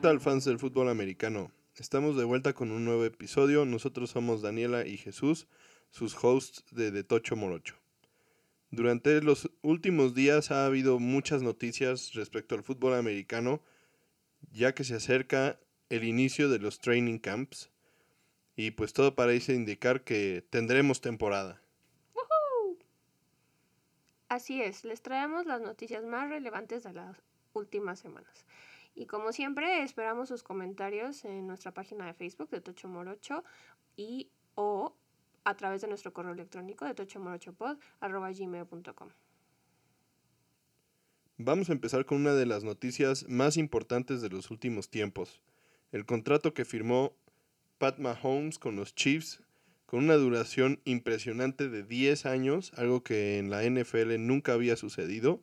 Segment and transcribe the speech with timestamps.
[0.00, 1.52] ¿Qué tal fans del fútbol americano?
[1.76, 3.66] Estamos de vuelta con un nuevo episodio.
[3.66, 5.46] Nosotros somos Daniela y Jesús,
[5.90, 7.74] sus hosts de De Tocho Morocho.
[8.70, 13.60] Durante los últimos días ha habido muchas noticias respecto al fútbol americano,
[14.50, 17.70] ya que se acerca el inicio de los training camps
[18.56, 21.60] y pues todo parece indicar que tendremos temporada.
[24.30, 27.18] Así es, les traemos las noticias más relevantes de las
[27.52, 28.46] últimas semanas.
[29.00, 33.42] Y como siempre, esperamos sus comentarios en nuestra página de Facebook de Tocho Morocho
[33.96, 34.94] y o
[35.42, 39.08] a través de nuestro correo electrónico de tochomorochopod.gmail.com.
[41.38, 45.40] Vamos a empezar con una de las noticias más importantes de los últimos tiempos.
[45.92, 47.14] El contrato que firmó
[47.78, 49.42] Pat Mahomes con los Chiefs
[49.86, 55.40] con una duración impresionante de 10 años, algo que en la NFL nunca había sucedido.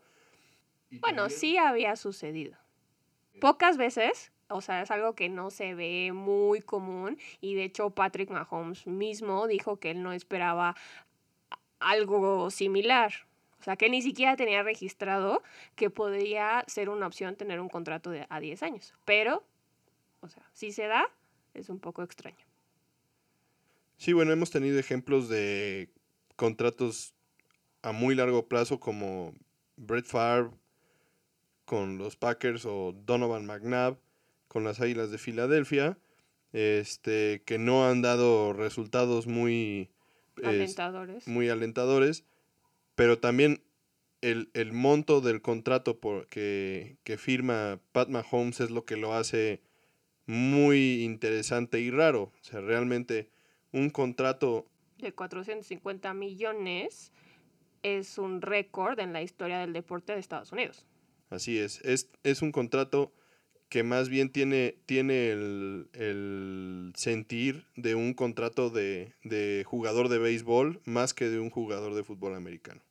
[1.02, 2.56] bueno, sí había sucedido.
[3.40, 7.90] Pocas veces, o sea, es algo que no se ve muy común y de hecho
[7.90, 10.76] Patrick Mahomes mismo dijo que él no esperaba
[11.80, 13.14] algo similar.
[13.60, 15.44] O sea, que ni siquiera tenía registrado
[15.76, 18.94] que podría ser una opción tener un contrato de a 10 años.
[19.04, 19.44] Pero,
[20.22, 21.06] o sea, si se da,
[21.54, 22.38] es un poco extraño.
[23.98, 25.90] Sí, bueno, hemos tenido ejemplos de
[26.36, 27.14] contratos
[27.82, 29.34] a muy largo plazo como
[29.76, 30.52] Brett Favre
[31.68, 33.98] con los Packers o Donovan McNabb
[34.48, 35.98] con las Águilas de Filadelfia,
[36.54, 39.90] este, que no han dado resultados muy
[40.42, 41.28] alentadores.
[41.28, 42.24] muy alentadores,
[42.96, 43.62] pero también
[44.22, 49.62] el, monto del contrato por, que, que firma Pat Mahomes es lo que lo hace
[50.26, 52.32] muy interesante y raro.
[52.40, 53.30] O sea, realmente
[53.74, 54.66] un contrato
[55.00, 57.12] de 450 millones
[57.84, 60.86] es un récord en la historia del deporte de Estados Unidos.
[61.30, 63.14] Así es, es, es un contrato
[63.70, 70.82] que más bien tiene, tiene el, sentir de un contrato de, de, jugador de béisbol
[70.86, 72.82] más que de un jugador de fútbol americano.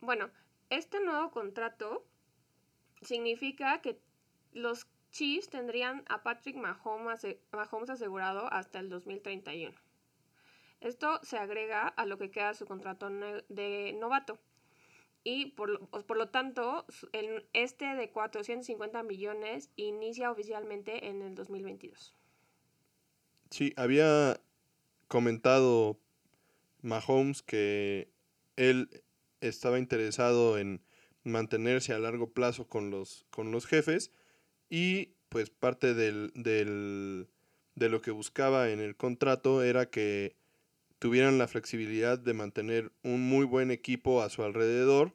[0.00, 0.28] Bueno,
[0.70, 2.04] este nuevo contrato
[3.00, 4.00] significa que
[4.52, 7.24] los Chiefs tendrían a Patrick Mahomes,
[7.90, 9.72] asegurado hasta el 2031.
[10.80, 13.08] Esto se agrega a lo que queda su contrato
[13.48, 14.40] de novato.
[15.24, 22.14] Y por, por lo tanto, el, este de 450 millones inicia oficialmente en el 2022.
[23.50, 24.38] Sí, había
[25.08, 25.98] comentado
[26.82, 28.08] Mahomes que
[28.56, 29.02] él
[29.40, 30.82] estaba interesado en
[31.22, 34.10] mantenerse a largo plazo con los, con los jefes
[34.68, 37.28] y pues parte del, del,
[37.74, 40.36] de lo que buscaba en el contrato era que
[41.04, 45.12] tuvieran la flexibilidad de mantener un muy buen equipo a su alrededor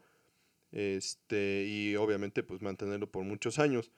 [0.71, 3.89] este, y obviamente pues mantenerlo por muchos años.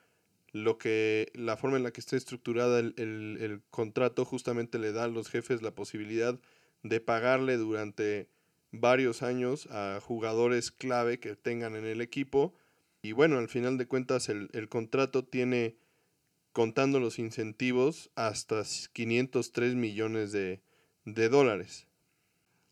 [0.53, 4.93] Lo que la forma en la que está estructurada el, el, el contrato justamente le
[4.93, 6.39] da a los jefes la posibilidad
[6.81, 8.29] de pagarle durante
[8.71, 12.55] varios años a jugadores clave que tengan en el equipo
[13.01, 15.75] y bueno, al final de cuentas el, contrato tiene,
[16.53, 18.63] contando los incentivos, hasta
[18.93, 20.61] 503 millones de,
[21.05, 21.87] dólares.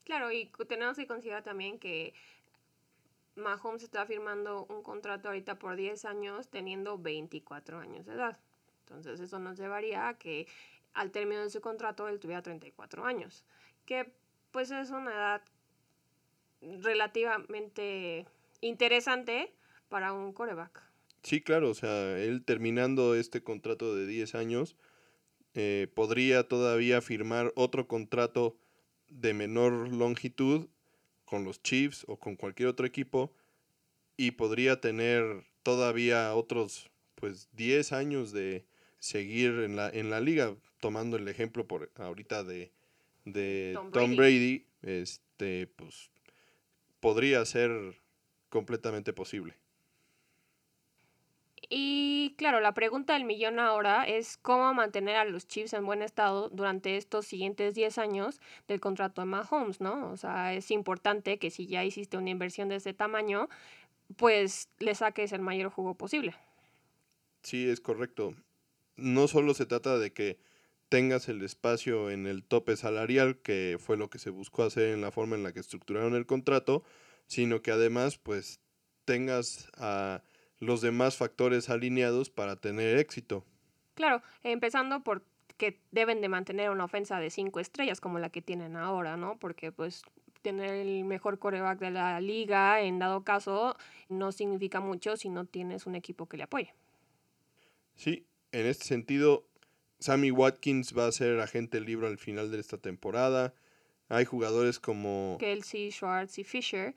[0.03, 2.13] Claro, y tenemos que considerar también que
[3.35, 8.39] Mahomes está firmando un contrato ahorita por 10 años teniendo 24 años de edad.
[8.81, 10.47] Entonces eso nos llevaría a que
[10.93, 13.45] al término de su contrato él tuviera 34 años,
[13.85, 14.11] que
[14.51, 15.41] pues es una edad
[16.61, 18.25] relativamente
[18.61, 19.53] interesante
[19.89, 20.83] para un coreback.
[21.21, 24.75] Sí, claro, o sea, él terminando este contrato de 10 años,
[25.55, 28.57] eh, podría todavía firmar otro contrato
[29.07, 30.67] de menor longitud
[31.25, 33.33] con los Chiefs o con cualquier otro equipo
[34.17, 38.65] y podría tener todavía otros pues 10 años de
[38.99, 42.71] seguir en la, en la liga, tomando el ejemplo por ahorita de,
[43.25, 44.07] de Tom, Brady.
[44.07, 46.11] Tom Brady, este pues
[46.99, 47.71] podría ser
[48.49, 49.55] completamente posible.
[51.71, 56.01] Y claro, la pregunta del millón ahora es cómo mantener a los Chiefs en buen
[56.01, 60.09] estado durante estos siguientes 10 años del contrato de Mahomes, ¿no?
[60.11, 63.49] O sea, es importante que si ya hiciste una inversión de ese tamaño,
[64.17, 66.33] pues le saques el mayor jugo posible.
[67.43, 68.33] Sí, es correcto.
[68.95, 70.39] No solo se trata de que
[70.89, 75.01] tengas el espacio en el tope salarial, que fue lo que se buscó hacer en
[75.01, 76.83] la forma en la que estructuraron el contrato,
[77.27, 78.59] sino que además pues
[79.05, 80.23] tengas a
[80.59, 83.45] los demás factores alineados para tener éxito.
[83.95, 85.23] Claro, empezando por
[85.57, 89.37] que deben de mantener una ofensa de cinco estrellas como la que tienen ahora, ¿no?
[89.37, 90.03] Porque pues
[90.41, 93.75] tener el mejor coreback de la liga, en dado caso,
[94.07, 96.73] no significa mucho si no tienes un equipo que le apoye.
[97.95, 99.45] Sí, en este sentido,
[99.99, 103.53] Sammy Watkins va a ser agente libre al final de esta temporada.
[104.07, 105.35] Hay jugadores como...
[105.39, 106.95] Kelsey, Schwartz y Fisher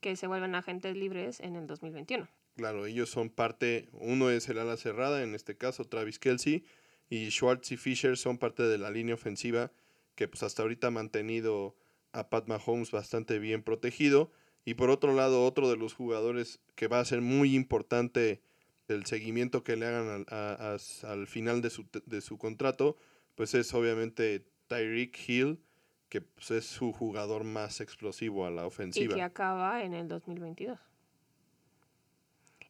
[0.00, 2.26] que se vuelven agentes libres en el 2021.
[2.58, 6.64] Claro, ellos son parte, uno es el ala cerrada, en este caso Travis Kelsey,
[7.08, 9.70] y Schwartz y Fisher son parte de la línea ofensiva
[10.16, 11.76] que pues hasta ahorita ha mantenido
[12.10, 14.32] a Pat Mahomes bastante bien protegido.
[14.64, 18.42] Y por otro lado, otro de los jugadores que va a ser muy importante
[18.88, 22.96] el seguimiento que le hagan al, al final de su, de su, contrato,
[23.36, 25.60] pues es obviamente Tyreek Hill,
[26.08, 29.12] que pues, es su jugador más explosivo a la ofensiva.
[29.12, 30.87] Y que acaba en el 2022.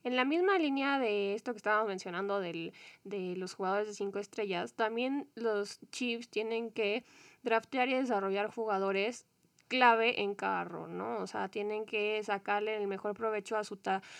[0.05, 2.73] En la misma línea de esto que estábamos mencionando del,
[3.05, 7.05] de los jugadores de cinco estrellas, también los Chiefs tienen que
[7.43, 9.27] draftear y desarrollar jugadores
[9.69, 11.19] clave en carro, ¿no?
[11.19, 13.79] O sea, tienen que sacarle el mejor provecho a su,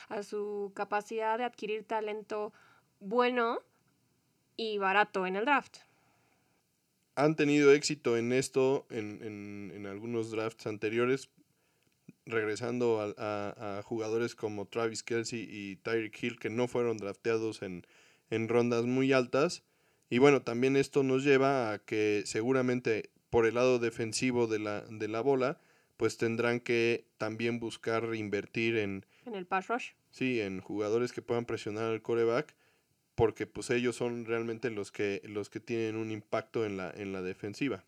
[0.09, 2.53] a su capacidad de adquirir talento
[3.01, 3.61] bueno
[4.57, 5.79] y barato en el draft.
[7.15, 11.31] Han tenido éxito en esto en, en, en algunos drafts anteriores,
[12.29, 17.87] regresando a, a, jugadores como Travis Kelsey y Tyreek Hill, que no fueron drafteados en,
[18.31, 19.65] en rondas muy altas.
[20.11, 24.83] Y bueno, también esto nos lleva a que seguramente por el lado defensivo de la,
[24.83, 25.61] de la bola,
[25.97, 29.05] pues tendrán que también buscar invertir en...
[29.27, 29.91] En el pass rush.
[30.11, 32.55] Sí, en jugadores que puedan presionar al coreback,
[33.15, 37.13] porque pues ellos son realmente los que, los que tienen un impacto en la, en
[37.13, 37.85] la defensiva.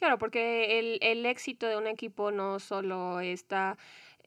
[0.00, 3.76] Claro, porque el, el éxito de un equipo no solo está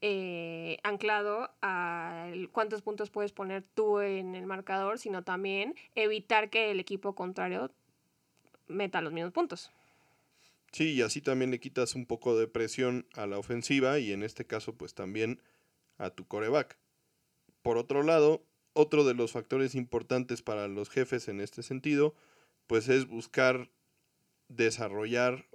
[0.01, 6.69] eh, anclado a cuántos puntos puedes poner tú en el marcador, sino también evitar que
[6.69, 7.71] el equipo contrario
[8.67, 9.71] meta los mismos puntos.
[10.71, 14.21] Sí, y así también le quitas un poco de presión a la ofensiva y en
[14.21, 15.41] este caso pues también
[15.97, 16.77] a tu coreback.
[17.63, 18.43] Por otro lado,
[18.73, 22.13] otro de los factores importantes para los jefes en este sentido
[22.67, 23.71] pues es buscar
[24.49, 25.47] desarrollar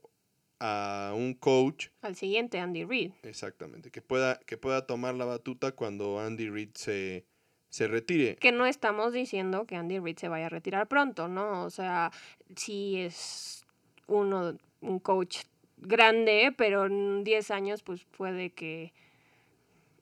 [0.61, 1.89] a un coach.
[2.03, 3.13] Al siguiente, Andy Reid.
[3.23, 7.25] Exactamente, que pueda, que pueda tomar la batuta cuando Andy Reid se,
[7.69, 8.37] se retire.
[8.37, 11.65] Que no estamos diciendo que Andy Reid se vaya a retirar pronto, ¿no?
[11.65, 12.11] O sea,
[12.57, 13.65] sí es
[14.07, 15.41] uno un coach
[15.77, 18.93] grande, pero en 10 años pues puede que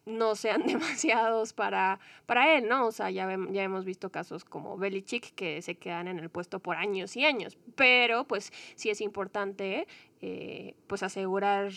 [0.06, 2.86] no sean demasiados para, para él, ¿no?
[2.86, 6.60] O sea, ya, ya hemos visto casos como Belichick que se quedan en el puesto
[6.60, 9.86] por años y años, pero pues sí es importante
[10.20, 11.72] eh, pues asegurar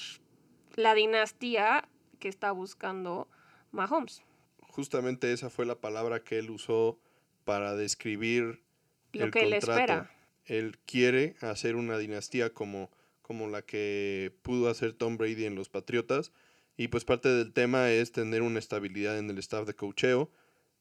[0.76, 1.90] la dinastía
[2.20, 3.28] que está buscando
[3.72, 4.24] Mahomes.
[4.62, 7.00] Justamente esa fue la palabra que él usó
[7.44, 8.64] para describir
[9.12, 10.10] lo que él espera
[10.50, 12.90] él quiere hacer una dinastía como,
[13.22, 16.32] como la que pudo hacer Tom Brady en los Patriotas.
[16.80, 20.32] Y pues parte del tema es tener una estabilidad en el staff de cocheo,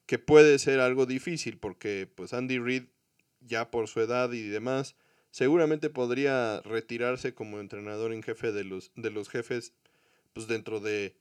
[0.06, 2.85] que puede ser algo difícil porque pues Andy Reid
[3.41, 4.95] ya por su edad y demás,
[5.33, 9.72] seguramente podría retirarse como entrenador en jefe de los, de los jefes
[10.34, 11.17] pues dentro de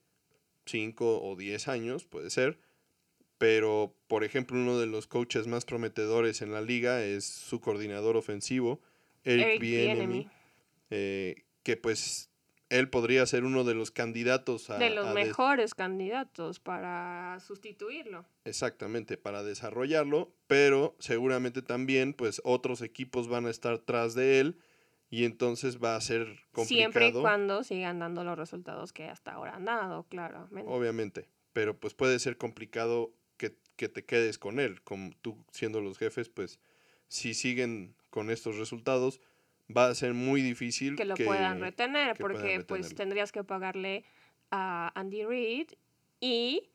[0.68, 2.60] 5 o 10 años, puede ser.
[3.40, 8.16] Pero por ejemplo uno de los coaches más prometedores en la liga es su coordinador
[8.16, 8.80] ofensivo,
[9.24, 10.30] Eric, Bienemy,
[10.92, 12.30] eh, que pues
[12.70, 14.78] él podría ser uno de los candidatos a...
[14.78, 18.26] De los mejores candidatos para sustituirlo.
[18.46, 24.60] Exactamente, para desarrollarlo, pero seguramente también pues otros equipos van a estar tras de él
[25.10, 26.68] y entonces va a ser complicado.
[26.68, 30.70] Siempre y cuando sigan dando los resultados que hasta ahora han dado, claramente.
[30.70, 36.00] Obviamente, pero pues puede ser complicado que te quedes con él, como tú siendo los
[36.00, 36.60] jefes, pues
[37.08, 39.22] si siguen con estos resultados,
[39.76, 44.04] va a ser muy difícil que lo puedan retener, porque pues tendrías que pagarle
[44.52, 45.68] a Andy Reid
[46.20, 46.70] y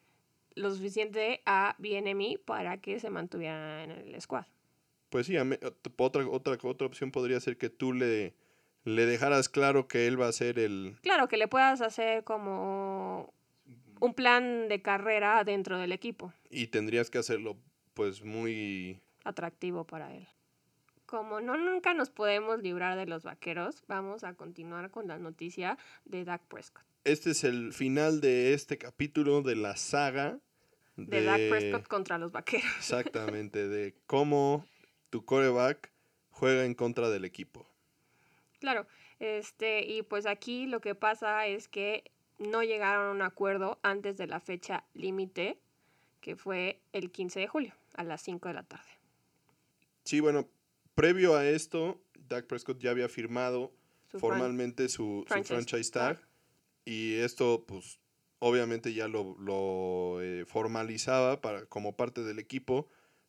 [0.55, 4.45] lo suficiente a BNMI para que se mantuviera en el squad.
[5.09, 8.35] Pues sí, otra, otra, otra opción podría ser que tú le,
[8.85, 10.97] le dejaras claro que él va a ser el...
[11.03, 13.33] Claro, que le puedas hacer como
[14.01, 16.33] un plan de carrera dentro del equipo.
[16.51, 17.57] Y tendrías que hacerlo
[17.95, 20.27] pues muy atractivo para él.
[21.13, 25.77] Como no nunca nos podemos librar de los vaqueros, vamos a continuar con la noticia
[26.07, 26.87] de Dak Prescott.
[27.05, 30.39] Este es el final de este capítulo de la saga
[30.97, 32.65] de, de Dak Prescott contra los vaqueros.
[32.79, 34.65] Exactamente, de cómo
[35.11, 35.93] tu coreback
[36.31, 37.69] juega en contra del equipo.
[38.59, 38.87] Claro,
[39.19, 44.17] este, y pues aquí lo que pasa es que no llegaron a un acuerdo antes
[44.17, 45.59] de la fecha límite,
[46.23, 48.89] que fue el 15 de julio, a las 5 de la tarde.
[50.05, 50.49] Sí, bueno,
[50.95, 53.73] previo a esto, Dak Prescott ya había firmado
[54.19, 56.21] formalmente su, franchise, tag,
[56.85, 58.01] y esto, pues,
[58.39, 62.89] obviamente ya lo, lo eh, formalizaba para, como parte del equipo,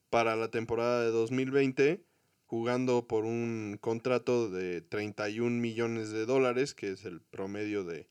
[0.10, 2.04] para la temporada de 2020,
[2.46, 8.08] jugando por un contrato de 31 millones de dólares, que es el promedio de,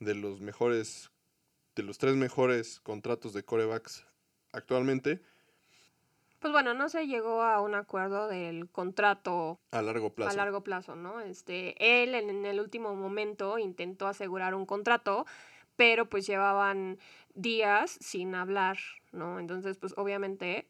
[0.00, 1.10] de los mejores,
[1.76, 4.06] de los tres mejores contratos de corebacks
[4.52, 5.20] actualmente.
[6.44, 10.30] Pues bueno, no se llegó a un acuerdo del contrato a largo plazo.
[10.30, 11.22] A largo plazo, ¿no?
[11.22, 15.24] Este, él en el último momento intentó asegurar un contrato,
[15.76, 16.98] pero pues llevaban
[17.34, 18.76] días sin hablar,
[19.10, 19.38] ¿no?
[19.38, 20.68] Entonces, pues obviamente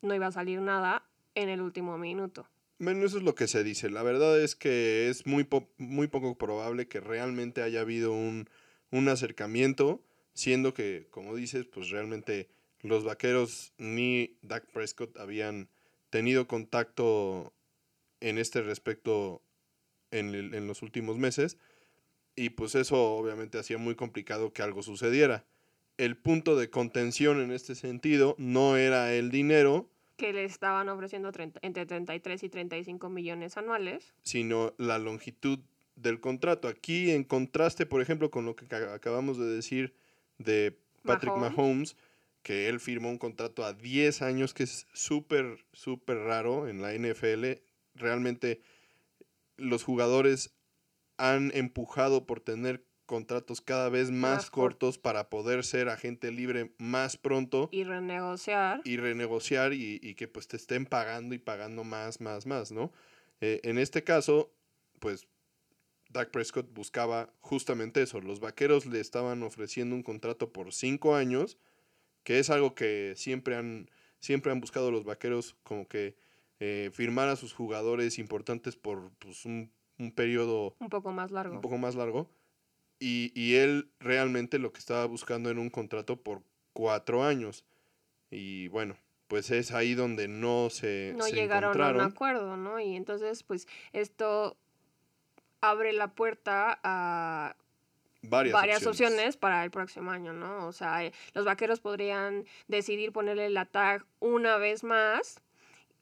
[0.00, 1.04] no iba a salir nada
[1.34, 2.48] en el último minuto.
[2.78, 3.90] Bueno, eso es lo que se dice.
[3.90, 8.48] La verdad es que es muy, muy poco probable que realmente haya habido un,
[8.90, 10.00] un acercamiento,
[10.32, 12.48] siendo que, como dices, pues realmente
[12.84, 15.68] los vaqueros ni Dak Prescott habían
[16.10, 17.52] tenido contacto
[18.20, 19.42] en este respecto
[20.10, 21.58] en, en los últimos meses.
[22.36, 25.44] Y pues eso obviamente hacía muy complicado que algo sucediera.
[25.96, 31.32] El punto de contención en este sentido no era el dinero, que le estaban ofreciendo
[31.62, 34.14] entre 33 y 35 millones anuales.
[34.22, 35.58] Sino la longitud
[35.96, 36.68] del contrato.
[36.68, 39.94] Aquí, en contraste, por ejemplo, con lo que acabamos de decir
[40.38, 41.96] de Patrick Mahomes,
[42.44, 46.92] que él firmó un contrato a 10 años, que es súper, súper raro en la
[46.92, 47.60] NFL.
[47.94, 48.60] Realmente
[49.56, 50.54] los jugadores
[51.16, 57.16] han empujado por tener contratos cada vez más, cortos para poder ser agente libre más
[57.16, 57.70] pronto.
[57.72, 58.82] Y renegociar.
[58.84, 62.92] Y renegociar y, que pues te estén pagando y pagando más, más, más, ¿no?
[63.40, 64.52] Eh, en este caso,
[65.00, 65.26] pues
[66.10, 68.20] Dak Prescott buscaba justamente eso.
[68.20, 71.56] Los vaqueros le estaban ofreciendo un contrato por cinco años,
[72.24, 73.88] que es algo que siempre han,
[74.18, 76.16] siempre han buscado los vaqueros, como que
[76.58, 80.74] eh, firmar a sus jugadores importantes por pues, un, un periodo...
[80.80, 81.54] Un poco más largo.
[81.54, 82.28] Un poco más largo
[82.98, 87.64] y, él realmente lo que estaba buscando era un contrato por cuatro años.
[88.30, 88.96] Y bueno,
[89.28, 92.80] pues es ahí donde no se no llegaron a un acuerdo, ¿no?
[92.80, 94.56] Y entonces, pues esto
[95.60, 97.56] abre la puerta a
[98.28, 99.36] varias, opciones.
[99.36, 100.66] para el próximo año, ¿no?
[100.66, 105.40] O sea, eh, los vaqueros podrían decidir ponerle la tag una vez más,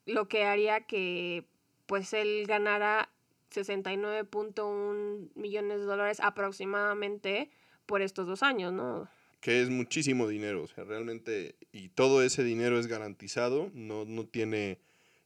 [0.05, 1.45] lo que haría que
[1.85, 3.09] pues él ganara
[3.51, 7.49] 69.1 millones de dólares aproximadamente
[7.85, 9.09] por estos dos años, ¿no?
[9.41, 14.25] Que es muchísimo dinero, o sea, realmente, y todo ese dinero es garantizado, no, no
[14.25, 14.79] tiene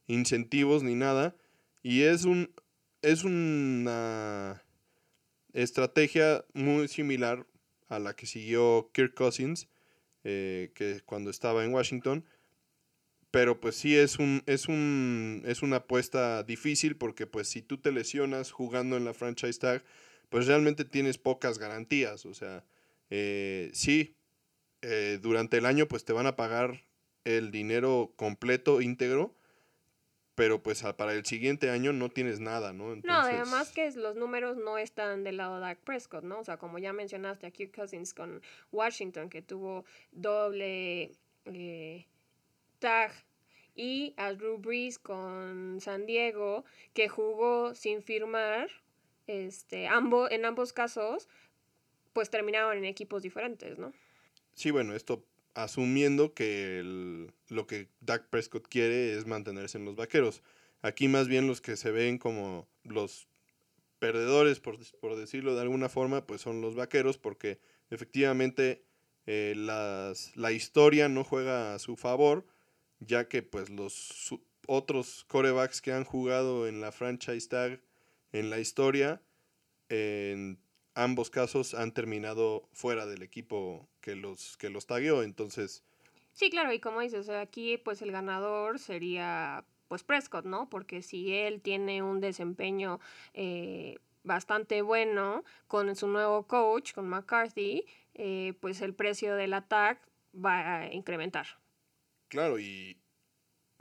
[0.08, 1.36] incentivos ni nada,
[1.82, 2.50] y es un
[3.02, 4.62] es una
[5.52, 7.46] estrategia muy similar
[7.88, 9.68] a la que siguió Kirk Cousins,
[10.24, 12.24] eh, que cuando estaba en Washington,
[13.30, 17.78] pero pues sí es un, es un, es una apuesta difícil porque pues si tú
[17.78, 19.84] te lesionas jugando en la franchise tag,
[20.28, 22.26] pues realmente tienes pocas garantías.
[22.26, 22.64] O sea,
[23.10, 24.16] eh, sí,
[24.82, 26.84] eh, durante el año pues te van a pagar
[27.24, 29.34] el dinero completo, íntegro,
[30.38, 32.94] pero pues para el siguiente año no tienes nada, ¿no?
[32.94, 36.38] No, además que los números no están del lado de Dak Prescott, ¿no?
[36.38, 38.40] O sea, como ya mencionaste a Kirk Cousins con
[38.70, 41.10] Washington, que tuvo doble...
[41.46, 42.06] Eh,
[42.78, 43.12] Tag
[43.74, 46.64] y a Drew Brees con San Diego,
[46.94, 48.68] que jugó sin firmar,
[49.26, 51.28] este, ambos, en ambos casos,
[52.12, 53.92] pues terminaron en equipos diferentes, ¿no?
[54.54, 55.24] Sí, bueno, esto
[55.62, 56.82] asumiendo que
[57.48, 60.42] lo que Dak Prescott quiere es mantenerse en los vaqueros.
[60.82, 63.28] Aquí más bien los que se ven como los
[63.98, 67.58] perdedores, por, por decirlo de alguna forma, pues son los vaqueros, porque
[67.90, 68.84] efectivamente
[69.26, 72.46] eh, las, la historia no juega a su favor
[73.00, 74.34] ya que pues los
[74.66, 77.80] otros corebacks que han jugado en la franchise tag
[78.32, 79.22] en la historia,
[79.88, 80.58] en
[80.98, 85.84] ambos casos han terminado fuera del equipo que los, que los tagueó, entonces...
[86.32, 90.68] Sí, claro, y como dices, aquí pues el ganador sería pues Prescott, ¿no?
[90.68, 93.00] Porque si él tiene un desempeño
[93.32, 100.02] eh, bastante bueno con su nuevo coach, con McCarthy, eh, pues el precio del ataque
[100.34, 101.46] va a incrementar.
[102.28, 102.98] Claro, y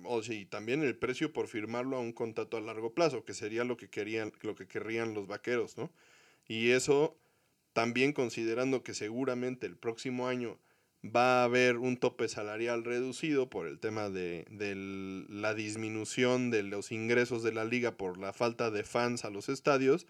[0.04, 3.64] o sí, también el precio por firmarlo a un contrato a largo plazo, que sería
[3.64, 5.92] lo que querían, lo que querrían los vaqueros, ¿no?
[6.48, 7.18] Y eso
[7.74, 10.60] también considerando que seguramente el próximo año
[11.04, 14.46] va a haber un tope salarial reducido por el tema de,
[15.30, 19.50] la disminución de los ingresos de la liga por la falta de fans a los
[19.50, 20.08] estadios,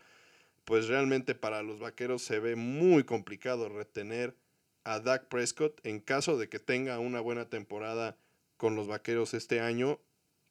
[0.65, 4.36] pues realmente para los vaqueros se ve muy complicado retener
[4.84, 8.17] a Dak Prescott en caso de que tenga una buena temporada
[8.56, 10.00] con los vaqueros este año,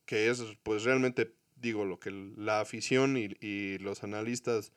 [0.04, 4.72] que es pues realmente, digo, lo que la afición y, los analistas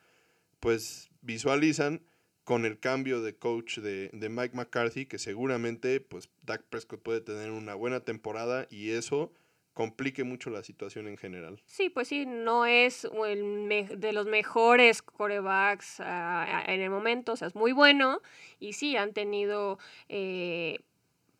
[0.60, 2.02] pues visualizan,
[2.44, 7.20] con el cambio de coach de, de, Mike McCarthy, que seguramente pues Dak Prescott puede
[7.20, 9.32] tener una buena temporada y eso
[9.72, 11.62] complique mucho la situación en general.
[11.66, 17.36] Sí, pues sí, no es el de los mejores corebacks uh, en el momento, o
[17.36, 18.20] sea, es muy bueno
[18.58, 20.80] y sí, han tenido eh,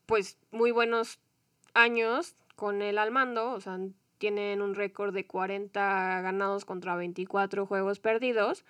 [0.06, 1.18] pues muy buenos
[1.74, 3.78] años con él al mando, o sea,
[4.18, 8.64] tienen un récord de 40 ganados contra 24 juegos perdidos.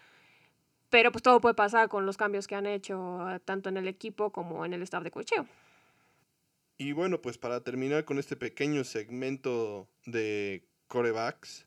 [0.91, 4.31] Pero pues todo puede pasar con los cambios que han hecho tanto en el equipo
[4.31, 5.47] como en el staff de cocheo.
[6.77, 11.67] Y bueno, pues para terminar con este pequeño segmento de corebacks,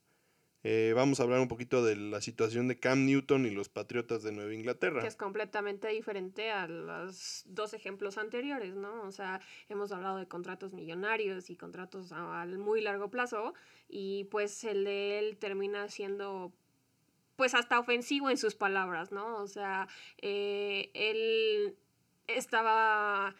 [0.65, 4.23] eh, vamos a hablar un poquito de la situación de Cam Newton y los Patriotas
[4.23, 5.01] de Nueva Inglaterra.
[5.01, 9.03] Que es completamente diferente a los dos ejemplos anteriores, ¿no?
[9.03, 13.53] O sea, hemos hablado de contratos millonarios y contratos a muy largo plazo
[13.89, 16.53] y pues el de él termina siendo
[17.35, 19.37] pues hasta ofensivo en sus palabras, ¿no?
[19.37, 19.87] O sea,
[20.21, 21.75] eh, él
[22.27, 23.35] estaba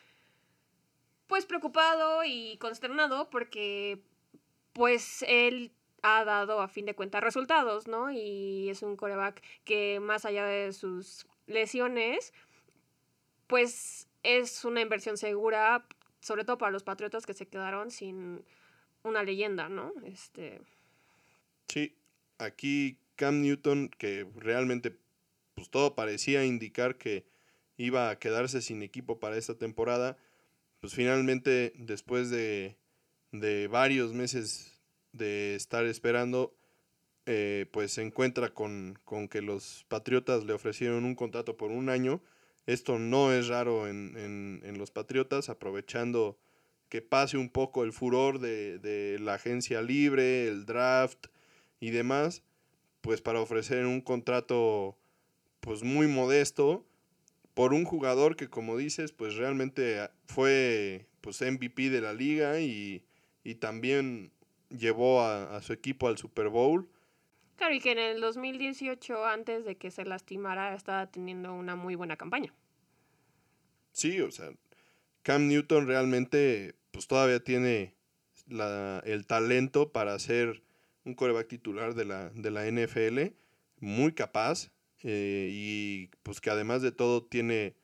[1.28, 4.02] pues preocupado y consternado porque
[4.74, 5.72] pues él
[6.02, 8.12] ha dado a fin de cuentas resultados, ¿no?
[8.12, 12.34] Y es un coreback que más allá de sus lesiones,
[13.48, 15.86] pues es una inversión segura,
[16.20, 18.44] sobre todo para los Patriotas que se quedaron sin
[19.04, 19.94] una leyenda, ¿no?
[20.04, 20.62] Este...
[21.70, 21.96] Sí,
[22.38, 24.98] aquí Cam Newton, que realmente
[25.56, 27.26] pues todo parecía indicar que
[27.78, 30.18] iba a quedarse sin equipo para esta temporada,
[30.80, 32.78] pues finalmente después de,
[33.32, 34.80] de varios meses
[35.12, 36.56] de estar esperando,
[37.26, 41.90] eh, pues se encuentra con, con, que los Patriotas le ofrecieron un contrato por un
[41.90, 42.22] año.
[42.66, 46.38] Esto no es raro en, en, en los Patriotas, aprovechando
[46.90, 51.28] que pase un poco el furor de, de la agencia libre, el draft
[51.80, 52.44] y demás
[53.04, 54.98] pues para ofrecer un contrato
[55.60, 56.86] pues muy modesto
[57.54, 63.06] por un jugador que como dices pues realmente fue pues MVP de la liga y,
[63.60, 64.32] también
[64.70, 66.90] llevó a, su equipo al Super Bowl.
[67.58, 71.96] Claro, y que en el 2018, antes de que se lastimara, estaba teniendo una muy
[71.96, 72.54] buena campaña.
[73.92, 74.52] Sí, o sea,
[75.24, 77.96] Cam Newton realmente pues todavía tiene
[79.06, 80.64] el talento para ser
[81.06, 83.36] un coreback titular de la, de la NFL,
[83.80, 84.72] muy capaz
[85.04, 87.76] eh, y pues que además de todo tiene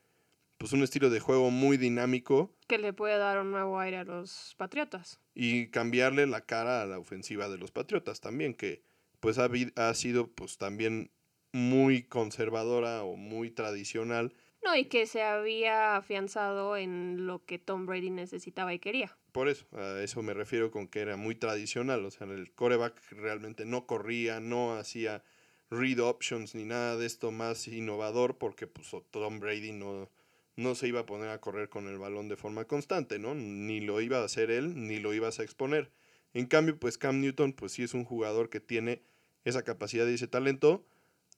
[0.58, 2.53] pues un estilo de juego muy dinámico.
[2.67, 5.19] Que le puede dar un nuevo aire a los Patriotas.
[5.34, 8.84] Y cambiarle la cara a la ofensiva de los Patriotas también, que
[9.19, 11.12] pues ha, ha sido pues también
[11.51, 14.34] muy conservadora o muy tradicional.
[14.63, 19.50] No, y que se había afianzado en lo que Tom Brady necesitaba y quería por
[19.50, 23.65] eso, a eso me refiero con que era muy tradicional, o sea, el coreback realmente
[23.65, 25.24] no corría, no hacía
[25.70, 30.10] read options ni nada de esto más innovador porque pues Tom Brady no,
[30.56, 33.36] no se iba a poner a correr con el balón de forma constante, ¿no?
[33.36, 35.92] Ni lo iba a hacer él, ni lo ibas a exponer.
[36.34, 39.02] En cambio, pues Cam Newton, pues sí es un jugador que tiene
[39.46, 40.86] esa capacidad y ese talento,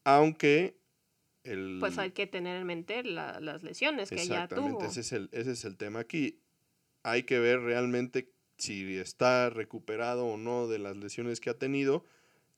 [0.03, 0.75] aunque
[1.43, 1.77] el...
[1.79, 4.59] Pues hay que tener en mente las lesiones que ya tuvo.
[4.59, 6.40] Exactamente, ese es, el, ese es el tema aquí
[7.03, 12.05] hay que ver realmente si está recuperado o no de las lesiones que ha tenido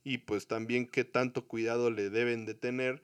[0.04, 3.04] y pues también qué tanto cuidado le deben de tener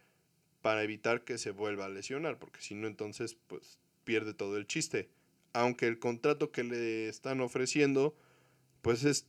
[0.61, 4.67] para evitar que se vuelva a lesionar, porque si no entonces pues pierde todo el
[4.67, 5.09] chiste.
[5.53, 8.15] Aunque el contrato que le están ofreciendo
[8.81, 9.25] pues es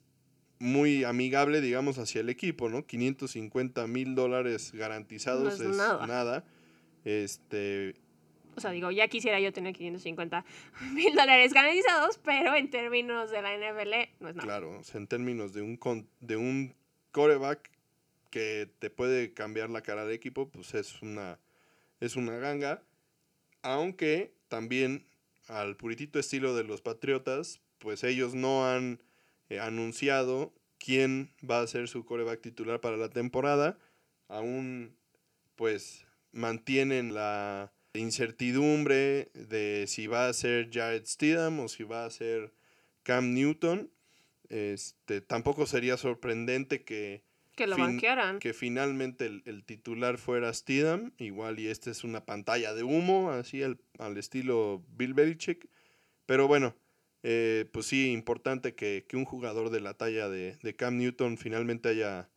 [0.59, 2.87] muy amigable, digamos, hacia el equipo, ¿no?
[2.87, 6.07] 550 mil dólares garantizados es, nada.
[6.07, 6.45] nada.
[7.05, 7.95] Este,
[8.61, 10.45] o sea, digo, ya quisiera yo tener 550
[10.93, 14.43] mil dólares garantizados, pero en términos de la NFL no es nada.
[14.43, 15.79] Claro, en términos de un,
[16.21, 16.75] de un
[17.11, 17.71] coreback
[18.29, 21.39] que te puede cambiar la cara del equipo, pues es una,
[22.01, 22.83] es una ganga.
[23.63, 25.07] Aunque también
[25.47, 29.03] al puritito estilo de los Patriotas, pues ellos no han
[29.49, 33.79] eh, anunciado quién va a ser su coreback titular para la temporada.
[34.29, 34.95] Aún
[35.57, 42.11] pues mantienen la incertidumbre de si va a ser Jared Stidham o si va a
[42.11, 42.53] ser
[43.03, 43.91] Cam Newton.
[44.49, 47.23] Este, tampoco sería sorprendente que,
[47.57, 47.77] que lo
[48.41, 51.13] Que finalmente el, titular fuera Stidham.
[51.19, 53.79] Igual y esta es una pantalla de humo, así al,
[54.17, 55.69] estilo Bill Belichick.
[56.27, 56.77] Pero bueno,
[57.23, 62.29] eh, pues sí, importante que, un jugador de la talla de, Cam Newton finalmente haya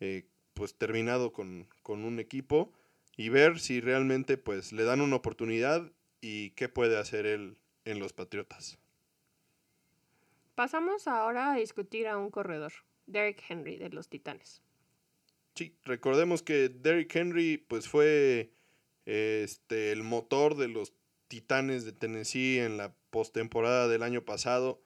[0.00, 2.72] eh, pues terminado con, con un equipo
[3.18, 7.98] y ver si realmente pues le dan una oportunidad y qué puede hacer él en
[7.98, 8.78] los Patriotas.
[10.54, 12.72] Pasamos ahora a discutir a un corredor,
[13.06, 14.62] Derrick Henry de los Titanes.
[15.54, 18.52] Sí, recordemos que Derrick Henry pues fue
[19.04, 20.92] este, el motor de los
[21.26, 24.80] Titanes de Tennessee en la postemporada del año pasado.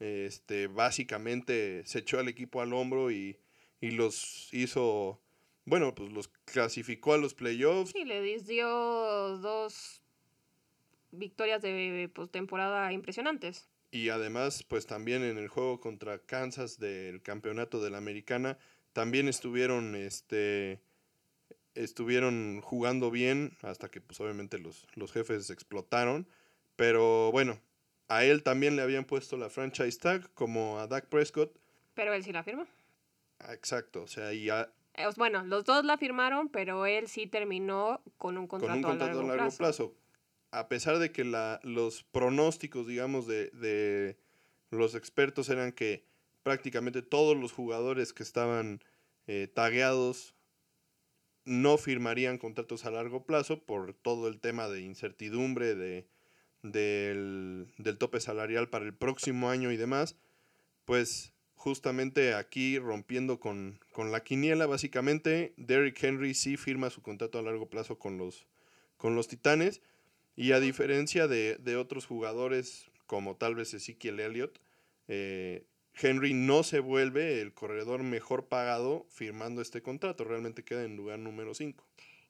[0.00, 3.38] Este, básicamente se echó al equipo al hombro y,
[3.80, 5.20] y los hizo,
[5.66, 7.92] bueno, pues los clasificó a los playoffs.
[7.92, 8.68] Sí, le dio
[9.38, 10.00] dos
[11.10, 13.68] victorias de postemporada impresionantes.
[13.90, 18.58] Y además, pues también en el juego contra Kansas del campeonato de la americana,
[18.92, 20.80] también estuvieron, este,
[21.74, 26.28] estuvieron jugando bien hasta que pues obviamente los, los jefes explotaron.
[26.76, 27.60] Pero bueno,
[28.08, 31.58] a él también le habían puesto la franchise tag como a Dak Prescott.
[31.94, 32.66] Pero él sí la firmó.
[33.38, 34.72] Ah, exacto, o sea, y ya...
[34.96, 38.98] Eh, bueno, los dos la firmaron, pero él sí terminó con un contrato, con un
[38.98, 39.94] contrato a largo, plazo.
[40.50, 44.16] A pesar de que la, los pronósticos, digamos, de, de
[44.70, 46.04] los expertos eran que
[46.42, 48.80] prácticamente todos los jugadores que estaban
[49.26, 50.34] eh, tagueados
[51.44, 56.08] no firmarían contratos a largo plazo por todo el tema de incertidumbre de,
[56.62, 60.16] del, del tope salarial para el próximo año y demás,
[60.84, 67.38] pues justamente aquí rompiendo con, con, la quiniela, básicamente, Derrick Henry sí firma su contrato
[67.38, 68.46] a largo plazo con los,
[68.96, 69.82] con los Titanes.
[70.36, 74.58] Y a diferencia de, de otros jugadores como tal vez Ezekiel Elliott,
[75.08, 75.64] eh,
[75.94, 81.18] Henry no se vuelve el corredor mejor pagado firmando este contrato, realmente queda en lugar
[81.18, 81.82] número 5.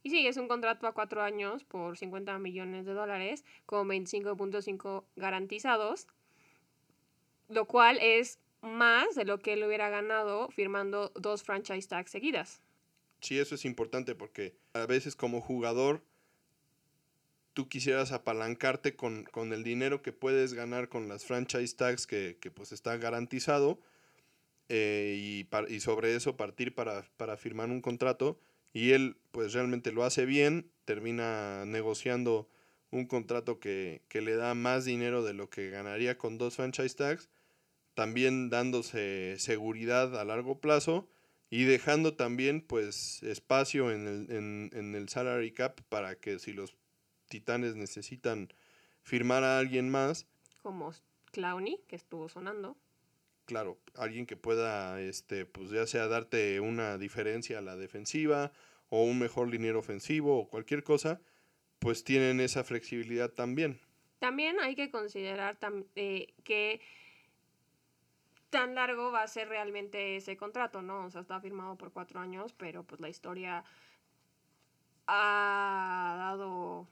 [0.02, 5.04] Y sí, es un contrato a cuatro años por 50 millones de dólares con 25.5
[5.16, 6.06] garantizados,
[7.48, 12.60] lo cual es más de lo que él hubiera ganado firmando dos franchise tags seguidas.
[13.20, 16.02] Sí, eso es importante porque a veces como jugador
[17.54, 22.36] tú quisieras apalancarte con, con, el dinero que puedes ganar con las franchise tags que,
[22.40, 23.80] que pues está garantizado
[24.68, 28.38] eh, y, y, sobre eso partir para, para firmar un contrato
[28.72, 32.46] y él pues realmente lo hace bien, termina negociando
[32.90, 37.28] un contrato que, le da más dinero de lo que ganaría con dos franchise tags,
[37.96, 41.08] también dándose seguridad a largo plazo
[41.50, 46.52] y dejando también pues espacio en el, en, en el salary cap para que si
[46.52, 46.76] los
[47.28, 48.52] titanes necesitan
[49.02, 50.26] firmar a alguien más.
[50.62, 50.92] Como
[51.32, 52.76] Clowney, que estuvo sonando
[53.46, 58.52] claro, alguien que pueda, este, pues ya sea darte una diferencia a la defensiva
[58.88, 61.20] o un mejor liniero ofensivo o cualquier cosa,
[61.78, 63.80] pues tienen esa flexibilidad también.
[64.18, 65.58] También hay que considerar
[65.94, 66.80] eh, que
[68.56, 71.04] tan largo va a ser realmente ese contrato, ¿no?
[71.04, 73.64] O sea, está firmado por cuatro años, pero pues la historia
[75.06, 76.88] ha dado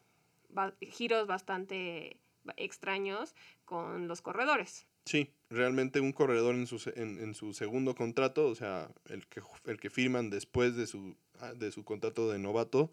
[0.83, 2.19] giros bastante
[2.59, 4.87] extraños con los corredores.
[5.07, 9.81] Sí, realmente un corredor en su, en, su segundo contrato, o sea, el que, el
[9.81, 12.93] que firman después de su, ah, de su contrato de novato,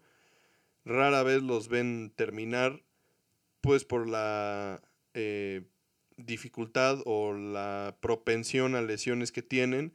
[0.86, 2.82] rara vez los ven terminar,
[3.60, 4.80] pues por la
[5.12, 5.62] eh,
[6.16, 9.92] dificultad o la propensión a lesiones que tienen.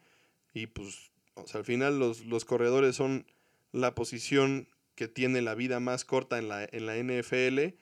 [0.53, 3.25] Y pues, o sea, al final los, los corredores son
[3.71, 7.75] la posición que tiene la vida más corta en la, en la NFL.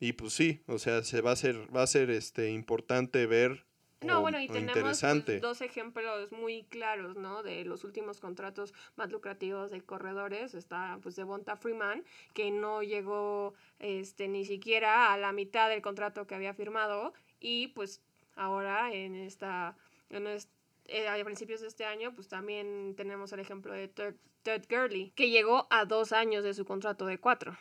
[0.00, 3.66] Y pues sí, o sea, se va a ser, va a ser este importante ver
[4.00, 7.42] no, bueno, y tenemos pues, dos ejemplos muy claros, ¿no?
[7.42, 10.54] De los últimos contratos más lucrativos de corredores.
[10.54, 16.28] Está, pues, Devonta Freeman, que no llegó este, ni siquiera a la mitad del contrato
[16.28, 17.12] que había firmado.
[17.40, 18.00] Y, pues,
[18.36, 19.76] ahora en esta...
[20.10, 25.28] Eh, a principios de este año, pues también tenemos el ejemplo de Ted Gurley, que
[25.28, 27.56] llegó a dos años de su contrato de cuatro.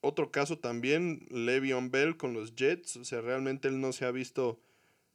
[0.00, 2.96] Otro caso también, Le'Veon Bell con los Jets.
[2.96, 4.60] O sea, realmente él no se ha visto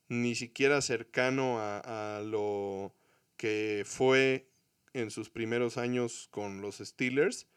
[0.10, 2.94] ni siquiera cercano a, lo
[3.38, 4.50] que fue
[4.94, 7.48] en sus primeros años con los Steelers.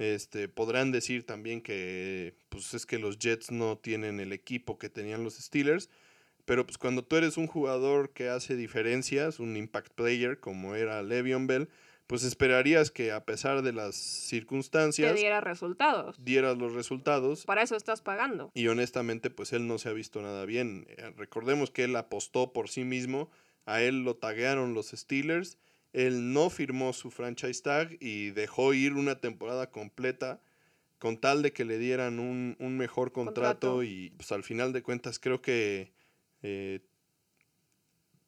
[0.00, 4.88] Este, podrán decir también que pues es que los Jets no tienen el equipo que
[4.88, 5.90] tenían los Steelers,
[6.46, 11.02] pero pues cuando tú eres un jugador que hace diferencias, un impact player como era
[11.02, 11.68] Le'Veon Bell,
[12.06, 15.12] pues esperarías que a pesar de las circunstancias...
[15.12, 16.16] Te diera resultados.
[16.24, 17.44] Dieras los resultados.
[17.44, 18.50] Para eso estás pagando.
[18.54, 20.86] Y honestamente, pues él no se ha visto nada bien.
[20.88, 23.30] Eh, recordemos que él apostó por sí mismo,
[23.66, 25.58] a él lo taguearon los Steelers,
[25.92, 30.40] él no firmó su franchise tag y dejó ir una temporada completa
[30.98, 35.18] con tal de que le dieran un, mejor contrato, y pues al final de cuentas
[35.18, 35.92] creo que
[36.42, 36.80] eh,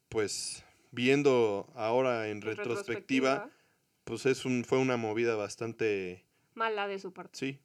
[0.08, 3.50] pues viendo ahora en, retrospectiva
[4.04, 6.24] pues es un, fue una movida bastante...
[6.54, 7.38] Mala de su parte.
[7.38, 7.58] Sí,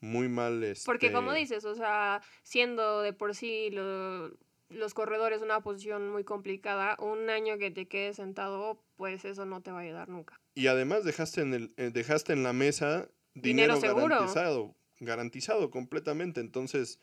[0.00, 0.62] muy mal.
[0.64, 0.86] Este...
[0.86, 6.96] Porque como dices, o sea, siendo de por sí los corredores una posición muy complicada,
[6.98, 10.40] un año que te quedes sentado, pues eso no te va a ayudar nunca.
[10.54, 14.76] Y además dejaste en, el, eh, dejaste en la mesa dinero, garantizado.
[15.00, 16.40] garantizado completamente.
[16.40, 17.00] Entonces,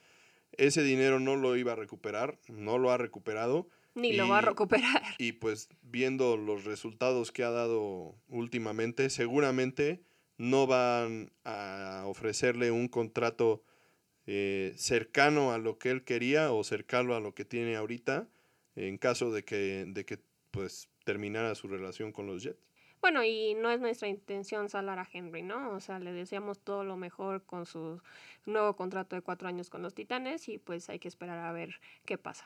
[0.54, 3.68] ese dinero no lo iba a recuperar, no lo ha recuperado.
[3.96, 5.04] Ni lo va a recuperar.
[5.18, 10.02] Y pues viendo los resultados que ha dado últimamente, seguramente
[10.38, 13.62] no van a ofrecerle un contrato
[14.26, 18.30] eh, cercano a lo que él quería o cercano a lo que tiene ahorita
[18.76, 20.20] en caso de que, de que
[20.52, 22.70] pues terminara su relación con los Jets.
[23.02, 25.72] Bueno, y no es nuestra intención salar a Henry, ¿no?
[25.72, 28.02] O sea, le deseamos todo lo mejor con su
[28.46, 31.80] nuevo contrato de cuatro años con los Titanes y pues hay que esperar a ver
[32.06, 32.46] qué pasa.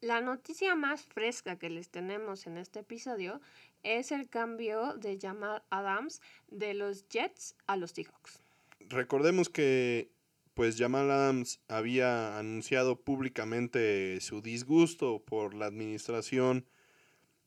[0.00, 3.40] La noticia más fresca que les tenemos en este episodio
[3.82, 8.42] es el cambio de Jamal Adams de los Jets a los Seahawks.
[8.80, 10.10] Recordemos que
[10.54, 16.66] pues Jamal Adams había anunciado públicamente su disgusto por la administración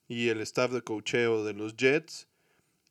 [0.10, 2.28] y el staff de cocheo de los Jets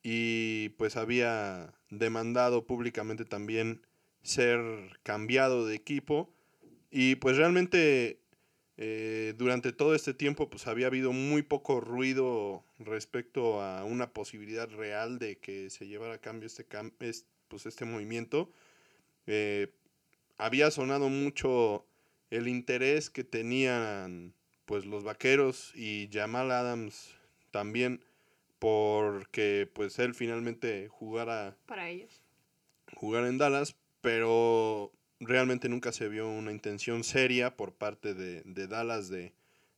[0.03, 3.83] y pues había demandado públicamente también
[4.23, 4.61] ser
[5.03, 6.33] cambiado de equipo
[6.91, 8.21] y pues realmente
[8.79, 14.71] eh, durante todo este tiempo pues había habido muy poco ruido respecto a una posibilidad
[14.71, 18.53] real de que se llevara a cambio este, pues este movimiento.
[19.27, 19.73] Eh,
[20.37, 21.85] había sonado mucho
[22.31, 24.33] el interés que tenían
[24.69, 27.15] pues los vaqueros y Jamal Adams
[27.51, 28.05] también
[28.59, 32.21] porque pues él finalmente jugara para ellos.
[32.95, 39.09] jugar en Dallas pero realmente nunca se vio una intención seria por parte de, Dallas
[39.09, 39.33] de,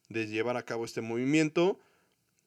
[0.08, 1.78] llevar a cabo este movimiento.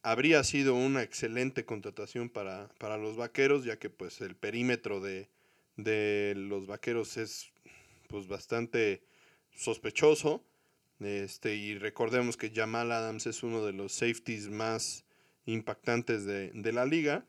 [0.01, 5.29] Habría sido una excelente contratación para, para los vaqueros ya que pues el perímetro de,
[5.77, 7.53] de los vaqueros es
[8.09, 9.01] pues bastante
[9.55, 10.43] sospechoso
[11.05, 15.05] este, y recordemos que Jamal Adams es uno de los safeties más
[15.45, 17.25] impactantes de, la liga.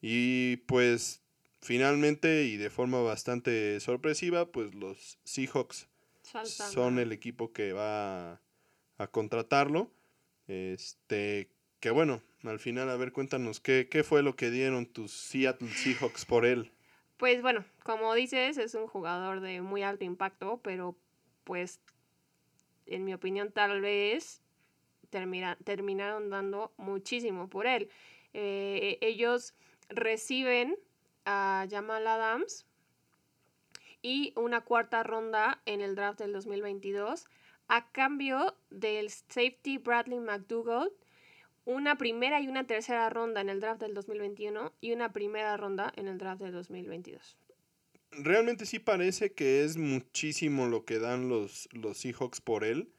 [0.00, 1.22] Y pues
[1.60, 5.88] finalmente y de forma bastante sorpresiva, pues los Seahawks
[6.52, 8.40] son el equipo que va
[8.98, 9.90] a, contratarlo.
[10.46, 15.12] Este, que bueno, al final, a ver, cuéntanos, ¿qué, ¿qué fue lo que dieron tus
[15.12, 16.72] Seattle Seahawks por él?
[17.18, 20.96] Pues bueno, como dices, es un jugador de muy alto impacto, pero
[21.44, 21.80] pues
[22.90, 24.42] en mi opinión, tal vez
[25.10, 27.90] terminaron dando muchísimo por él.
[28.32, 29.54] Eh, ellos
[29.88, 30.76] reciben
[31.24, 32.66] a Jamal Adams
[34.02, 37.26] y una cuarta ronda en el draft del 2022
[37.68, 40.92] a cambio del safety Bradley McDougall,
[41.64, 45.92] una primera y una tercera ronda en el draft del 2021 y una primera ronda
[45.96, 47.36] en el draft del 2022
[48.12, 52.92] realmente sí parece que es muchísimo lo que dan los, los Seahawks por él.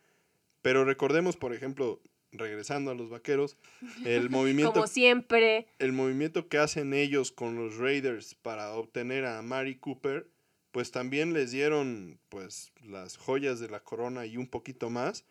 [0.62, 3.58] Pero recordemos, por ejemplo, regresando a los vaqueros,
[4.06, 4.74] el movimiento.
[4.74, 5.68] Como siempre.
[5.80, 10.28] El movimiento que hacen ellos con los Raiders para obtener a Mari Cooper,
[10.72, 15.26] pues también les dieron pues las joyas de la corona y un poquito más.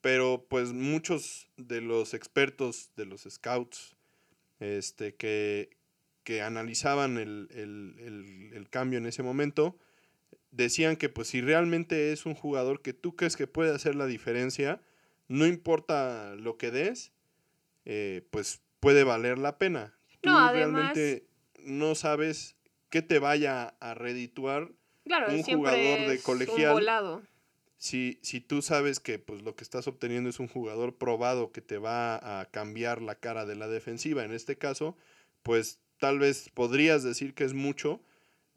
[0.00, 3.96] Pero pues muchos de los expertos de los scouts
[4.60, 5.70] este, que,
[6.26, 9.78] que analizaban el, cambio en ese momento,
[10.50, 14.06] decían que pues si realmente es un jugador que tú crees que puede hacer la
[14.06, 14.82] diferencia,
[15.28, 17.12] no importa lo que des,
[17.84, 19.94] eh, pues puede valer la pena.
[20.20, 21.28] Tú realmente
[21.62, 22.56] no sabes
[22.90, 24.72] qué te vaya a redituar
[25.28, 27.22] un jugador de colegial.
[27.76, 31.60] Si, si tú sabes que pues lo que estás obteniendo es un jugador probado que
[31.60, 34.96] te va a cambiar la cara de la defensiva, en este caso,
[35.44, 38.00] pues tal vez podrías decir que es mucho,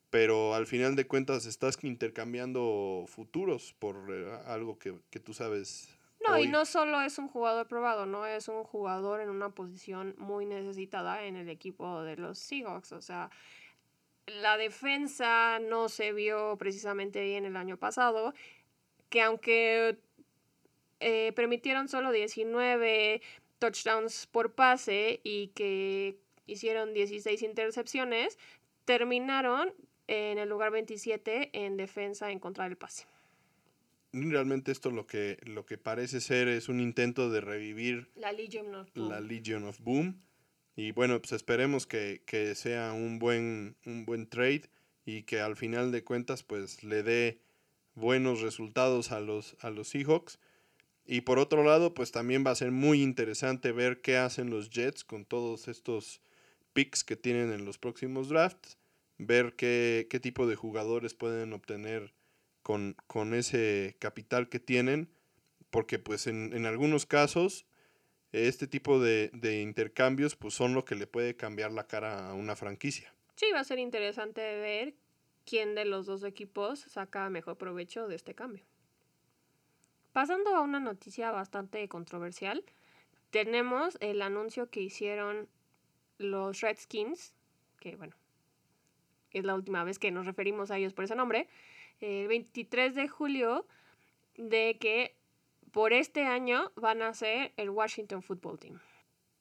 [0.09, 5.95] pero al final de cuentas estás intercambiando futuros por eh, algo que, tú sabes.
[6.25, 8.25] No, y no solo es un jugador probado, ¿no?
[8.25, 12.91] Es un jugador en una posición muy necesitada en el equipo de los Seahawks.
[12.91, 13.29] O sea,
[14.27, 18.33] la defensa no se vio precisamente bien el año pasado,
[19.09, 19.97] que aunque
[20.99, 23.21] eh, permitieron solo 19
[23.59, 26.17] touchdowns por pase y que
[26.49, 28.37] hicieron 16 intercepciones,
[28.85, 29.73] terminaron
[30.07, 33.05] en el lugar 27 en defensa en contra del pase.
[34.11, 38.73] Realmente esto lo que, lo que parece ser es un intento de revivir la Legion
[38.73, 39.09] of Boom.
[39.09, 40.19] La Legion of Boom.
[40.75, 42.21] Y bueno, pues esperemos que,
[42.55, 44.63] sea un buen, un buen trade
[45.05, 47.39] y que al final de cuentas pues le dé
[47.93, 50.39] buenos resultados a los, a los Seahawks.
[51.05, 54.69] Y por otro lado, pues también va a ser muy interesante ver qué hacen los
[54.69, 56.21] Jets con todos estos
[56.79, 58.77] picks que tienen en los próximos drafts,
[59.17, 62.13] ver qué, tipo de jugadores pueden obtener
[62.63, 65.09] con, con, ese capital que tienen,
[65.71, 67.65] porque pues en, algunos casos
[68.31, 69.29] este tipo de,
[69.61, 73.13] intercambios pues son lo que le puede cambiar la cara a una franquicia.
[73.35, 74.95] Sí, va a ser interesante ver
[75.45, 78.63] quién de los dos equipos saca mejor provecho de este cambio.
[80.13, 82.63] Pasando a una noticia bastante controversial,
[83.31, 85.49] tenemos el anuncio que hicieron
[86.19, 87.33] los Redskins,
[87.79, 88.15] que bueno,
[89.31, 91.47] es la última vez que nos referimos a ellos por ese nombre,
[91.99, 93.65] el 23 de julio,
[94.37, 95.15] de que
[95.71, 98.79] por este año van a ser el Washington Football Team.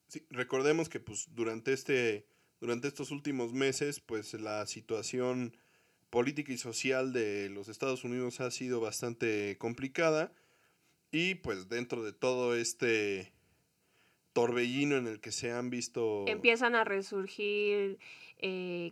[0.07, 2.25] Sí, recordemos que pues durante este
[2.59, 5.55] durante estos últimos meses pues la situación
[6.09, 10.33] política y social de los Estados Unidos ha sido bastante complicada
[11.11, 13.31] y pues dentro de todo este
[14.39, 17.99] torbellino en el que se han visto empiezan a resurgir
[18.37, 18.91] eh,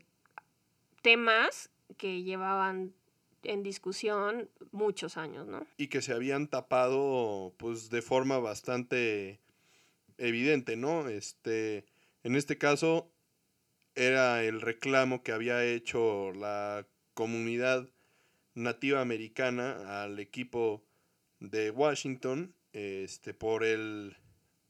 [1.01, 2.93] temas que llevaban
[3.43, 5.65] en discusión muchos años, ¿no?
[5.77, 9.39] Y que se habían tapado pues de forma bastante
[10.17, 11.07] evidente, ¿no?
[11.07, 11.85] Este,
[12.23, 13.09] en este caso
[13.95, 17.87] era el reclamo que había hecho la comunidad
[18.53, 20.83] nativa americana al equipo
[21.39, 24.17] de Washington este, por el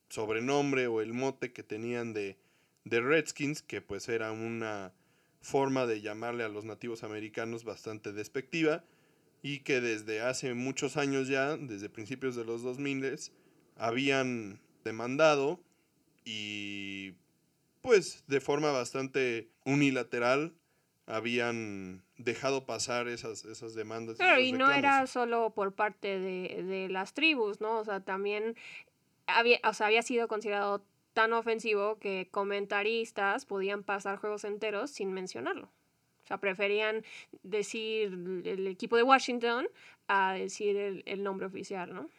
[0.10, 2.38] sobrenombre o el mote que tenían de,
[2.84, 4.94] de Redskins, que pues era una
[5.42, 8.84] forma de llamarle a los nativos americanos bastante despectiva
[9.42, 13.18] y que desde hace muchos años ya, desde principios de los 2000,
[13.76, 15.60] habían demandado
[16.26, 17.14] y
[17.82, 20.54] pues de forma bastante unilateral
[21.06, 24.18] habían dejado pasar esas, esas demandas.
[24.18, 27.80] Claro, y no era solo por parte de, de, las tribus, ¿no?
[27.80, 28.58] O sea, también
[29.28, 35.14] había, o sea, había sido considerado tan ofensivo que comentaristas podían pasar juegos enteros sin
[35.14, 35.72] mencionarlo.
[36.24, 37.04] O sea, preferían
[37.42, 39.68] decir el equipo de Washington
[40.08, 42.10] a decir el, nombre oficial, ¿no?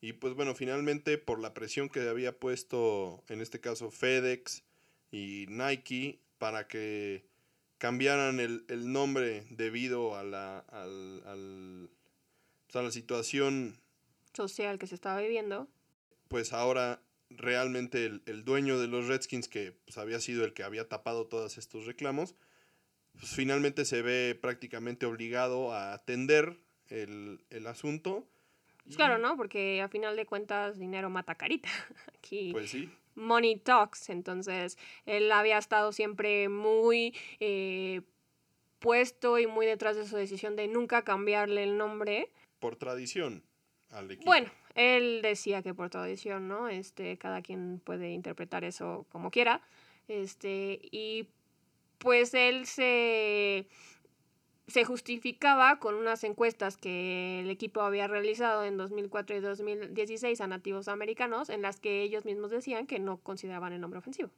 [0.00, 4.62] Y pues bueno, finalmente por la presión que había puesto, en este caso FedEx
[5.10, 7.24] y Nike, para que
[7.78, 11.90] cambiaran el, nombre debido a la, al,
[12.66, 13.76] pues, a la situación
[14.32, 15.68] social que se estaba viviendo.
[16.28, 20.88] Pues ahora realmente el, dueño de los Redskins, que pues, había sido el que había
[20.88, 22.34] tapado todos estos reclamos,
[23.18, 26.58] pues finalmente se ve prácticamente obligado a atender
[26.88, 28.26] el, asunto.
[28.84, 29.36] Pues claro, ¿no?
[29.36, 31.68] Porque a final de cuentas dinero mata carita.
[32.18, 32.90] Aquí pues sí.
[33.16, 34.10] Money talks.
[34.10, 38.02] Entonces, él había estado siempre muy eh,
[38.78, 42.30] puesto y muy detrás de su decisión de nunca cambiarle el nombre.
[42.60, 43.42] Por tradición
[43.90, 44.26] al equipo.
[44.26, 46.68] Bueno, él decía que por tradición, ¿no?
[46.68, 49.62] Este, cada quien puede interpretar eso como quiera.
[50.06, 51.28] Este, y
[51.98, 53.66] pues él se,
[54.66, 60.46] se justificaba con unas encuestas que el equipo había realizado en 2004 y 2016 a
[60.46, 64.30] nativos americanos, en las que ellos mismos decían que no consideraban el nombre ofensivo.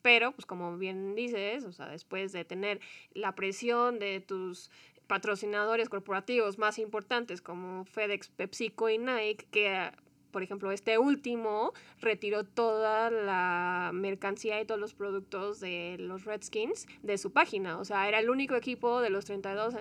[0.00, 2.80] Pero, pues como bien dices, o sea, después de tener
[3.12, 4.70] la presión de tus
[5.08, 9.90] patrocinadores corporativos más importantes como FedEx, PepsiCo y Nike, que
[10.30, 16.86] por ejemplo este último retiró toda la mercancía y todos los productos de los Redskins
[17.02, 17.78] de su página.
[17.78, 19.74] O sea, era el único equipo de los 32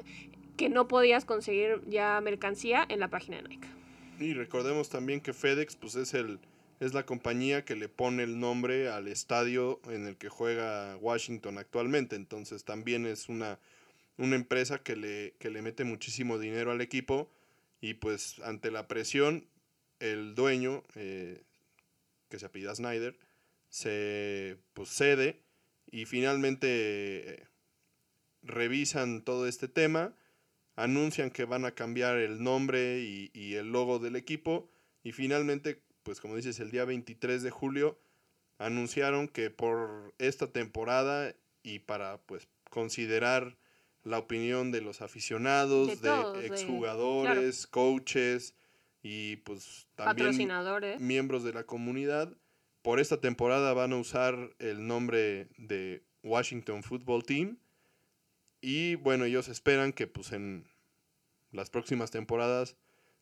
[0.56, 3.68] que no podías conseguir ya mercancía en la página de Nike.
[4.20, 6.40] Y recordemos también que FedEx pues es el
[6.80, 11.58] es la compañía que le pone el nombre al estadio en el que juega Washington
[11.58, 13.58] actualmente, entonces también es una
[14.18, 17.32] una empresa que le, le mete muchísimo dinero al equipo
[17.82, 19.48] y pues ante la presión
[20.00, 21.44] el dueño, eh,
[22.30, 23.18] que se apellida Snyder,
[23.70, 25.42] se pues, cede
[25.90, 27.48] y finalmente eh,
[28.44, 30.16] revisan todo este tema,
[30.76, 34.70] anuncian que van a cambiar el nombre y, y, el logo del equipo
[35.04, 38.00] y finalmente, pues como dices, el día 23 de julio
[38.58, 43.58] anunciaron que por esta temporada y para pues considerar
[44.08, 48.56] la opinión de los aficionados, de, exjugadores, coaches
[49.04, 50.36] y pues también
[51.00, 52.34] miembros de la comunidad.
[52.82, 57.58] Por esta temporada van a usar el nombre de Washington Football Team
[58.62, 60.66] y bueno, ellos esperan que pues en
[61.52, 62.78] las próximas temporadas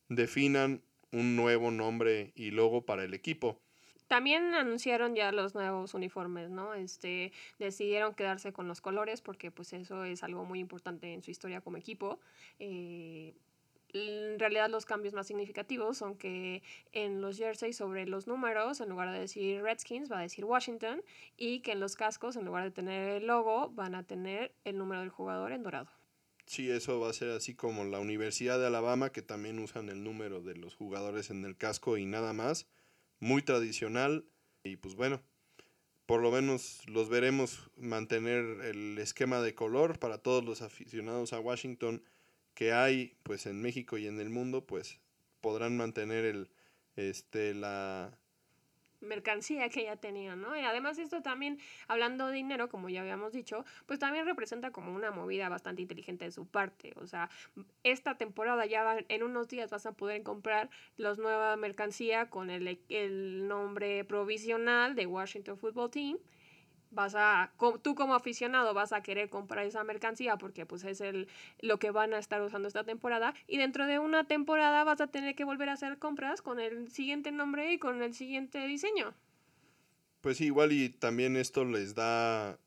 [0.08, 3.60] definan un nuevo nombre y logo para el equipo.
[4.08, 6.74] También anunciaron ya los nuevos uniformes, ¿no?
[6.74, 11.30] Este, decidieron quedarse con los colores porque pues eso es algo muy importante en su
[11.30, 12.20] historia como equipo.
[12.58, 13.34] Eh,
[13.92, 18.88] en realidad los cambios más significativos son que en los jerseys sobre los números, en
[18.88, 21.02] lugar de decir Redskins, va a decir Washington,
[21.36, 24.76] y que en los cascos, en lugar de tener el logo, van a tener el
[24.78, 25.90] número del jugador en dorado.
[26.46, 30.04] Sí, eso va a ser así como la Universidad de Alabama, que también usan el
[30.04, 32.66] número de los jugadores en el casco y nada más
[33.20, 34.26] muy tradicional.
[34.64, 35.22] Y pues bueno,
[36.06, 41.40] por lo menos los veremos mantener el esquema de color para todos los aficionados a
[41.40, 42.02] Washington
[42.54, 44.98] que hay pues en México y en el mundo, pues
[45.40, 46.50] podrán mantener el
[46.96, 48.18] este la
[49.06, 50.56] mercancía que ella tenía, ¿no?
[50.56, 54.94] Y además esto también, hablando de dinero, como ya habíamos dicho, pues también representa como
[54.94, 56.92] una movida bastante inteligente de su parte.
[56.96, 57.30] O sea,
[57.82, 62.80] esta temporada ya en unos días vas a poder comprar los nueva mercancía con el,
[62.88, 66.18] el nombre provisional de Washington Football Team
[66.90, 71.28] vas a, tú como aficionado vas a querer comprar esa mercancía porque pues es el,
[71.60, 75.06] lo que van a estar usando esta temporada y dentro de una temporada vas a
[75.08, 79.14] tener que volver a hacer compras con el siguiente nombre y con el siguiente diseño.
[80.20, 82.58] Pues igual y también esto les da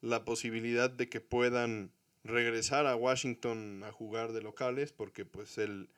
[0.00, 1.92] la posibilidad de que puedan
[2.24, 5.88] regresar a Washington a jugar de locales porque pues el,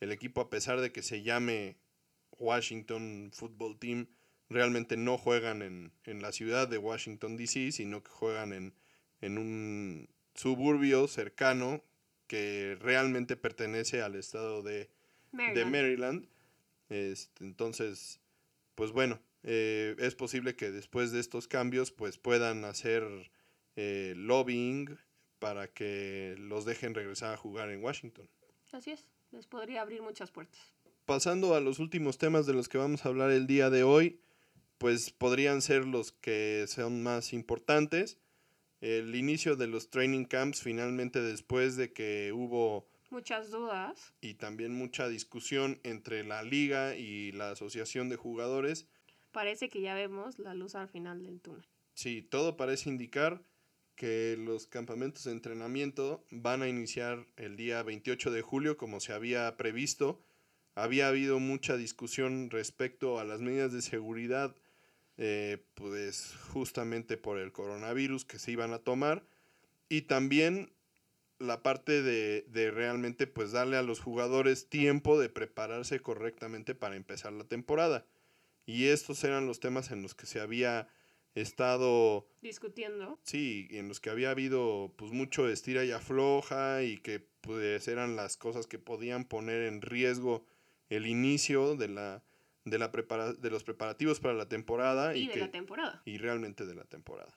[0.00, 1.76] el equipo a pesar de que se llame
[2.38, 4.08] Washington Football Team
[4.50, 8.74] realmente no juegan en, en la ciudad de Washington, D.C., sino que juegan en,
[9.20, 11.82] en un suburbio cercano
[12.26, 14.90] que realmente pertenece al estado de
[15.32, 15.56] Maryland.
[15.56, 16.28] De Maryland.
[16.88, 18.20] Este, entonces,
[18.74, 23.04] pues bueno, eh, es posible que después de estos cambios pues puedan hacer
[23.76, 24.98] eh, lobbying
[25.38, 28.28] para que los dejen regresar a jugar en Washington.
[28.72, 30.60] Así es, les podría abrir muchas puertas.
[31.06, 34.20] Pasando a los últimos temas de los que vamos a hablar el día de hoy,
[34.80, 38.16] pues podrían ser los que son más importantes.
[38.80, 44.72] El inicio de los training camps finalmente después de que hubo muchas dudas y también
[44.72, 48.86] mucha discusión entre la liga y la asociación de jugadores.
[49.32, 51.66] Parece que ya vemos la luz al final del túnel.
[51.92, 53.42] Sí, todo parece indicar
[53.96, 59.12] que los campamentos de entrenamiento van a iniciar el día 28 de julio como se
[59.12, 60.22] había previsto.
[60.74, 64.56] Había habido mucha discusión respecto a las medidas de seguridad
[65.22, 69.22] eh, pues justamente por el coronavirus que se iban a tomar
[69.90, 70.72] y también
[71.38, 76.96] la parte de, de, realmente pues darle a los jugadores tiempo de prepararse correctamente para
[76.96, 78.06] empezar la temporada.
[78.64, 80.88] Y estos eran los temas en los que se había
[81.34, 83.18] estado discutiendo.
[83.22, 88.16] Sí, en los que había habido pues mucho estira y afloja y que pues eran
[88.16, 90.46] las cosas que podían poner en riesgo
[90.88, 92.22] el inicio de la
[92.70, 95.14] de, la prepara de los preparativos para la temporada.
[95.14, 96.02] Y, de la temporada.
[96.04, 97.34] Y realmente de la temporada.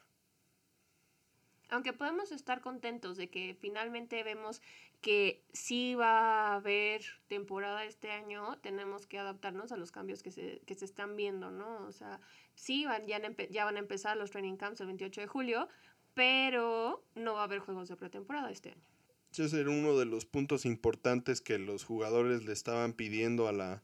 [1.69, 4.61] Aunque podemos estar contentos de que finalmente vemos
[5.01, 10.31] que sí va a haber temporada este año, tenemos que adaptarnos a los cambios que
[10.31, 11.85] se, que se están viendo, ¿no?
[11.85, 12.21] O sea,
[12.55, 13.19] sí, van, ya,
[13.49, 15.67] ya van a empezar los training camps el 28 de julio,
[16.13, 18.83] pero no va a haber juegos de pretemporada este año.
[19.37, 23.81] Ese era uno de los puntos importantes que los jugadores le estaban pidiendo a la,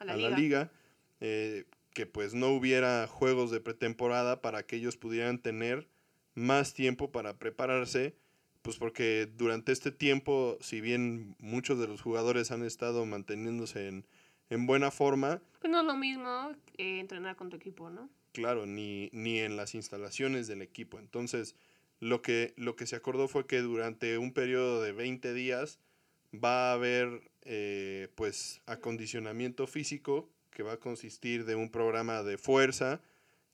[0.00, 0.72] a la, liga,
[1.20, 1.64] eh,
[1.94, 5.88] que pues no hubiera juegos de pretemporada para que ellos pudieran tener
[6.34, 8.14] más tiempo para prepararse,
[8.62, 14.06] pues porque durante este tiempo, si bien muchos de los jugadores han estado manteniéndose en,
[14.50, 18.08] en buena forma, pues no es lo mismo entrenar con tu equipo, ¿no?
[18.32, 20.98] Claro, ni, ni en las instalaciones del equipo.
[20.98, 21.56] Entonces,
[22.00, 25.80] lo que, lo que se acordó fue que durante un periodo de 20 días
[26.32, 30.28] va a haber eh, pues acondicionamiento físico
[30.58, 33.00] que va a consistir de un programa de fuerza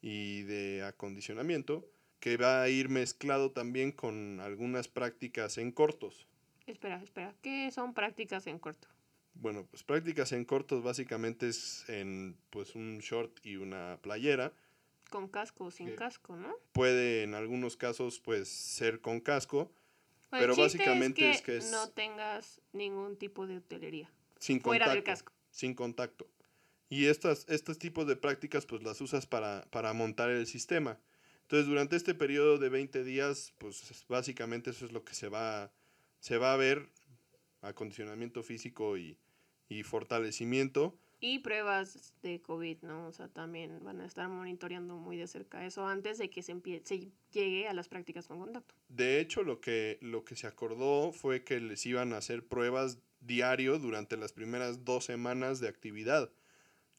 [0.01, 1.87] y de acondicionamiento
[2.19, 6.27] que va a ir mezclado también con algunas prácticas en cortos.
[6.67, 8.89] Espera, espera, ¿qué son prácticas en corto?
[9.35, 14.55] Bueno, pues prácticas en cortos básicamente es en pues un short y una playera.
[15.11, 16.57] Con casco o sin casco, ¿no?
[16.73, 19.71] Puede en algunos casos pues ser con casco,
[20.31, 24.11] pero básicamente es que, no tengas ningún tipo de hotelería.
[24.39, 25.35] Sin fuera del casco.
[25.51, 26.27] Sin contacto.
[26.95, 31.01] Y estas, estos tipos de prácticas pues las usas para, para montar el sistema.
[31.43, 35.73] Entonces durante este periodo de 20 días pues básicamente eso es lo que se va,
[36.21, 36.89] se va a ver,
[37.63, 39.19] acondicionamiento físico y,
[39.69, 40.97] y fortalecimiento.
[41.19, 43.09] Y pruebas de COVID, ¿no?
[43.09, 46.55] O sea, también van a estar monitoreando muy de cerca eso antes de que se,
[46.85, 48.73] se llegue a las prácticas con contacto.
[48.87, 53.01] De hecho, lo que, lo que se acordó fue que les iban a hacer pruebas
[53.19, 56.31] diario durante las primeras dos semanas de actividad.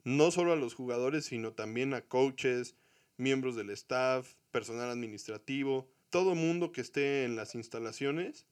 [0.06, 2.76] No solo a los jugadores, sino también a coaches,
[3.18, 8.46] miembros del staff, personal administrativo, todo mundo que esté en las instalaciones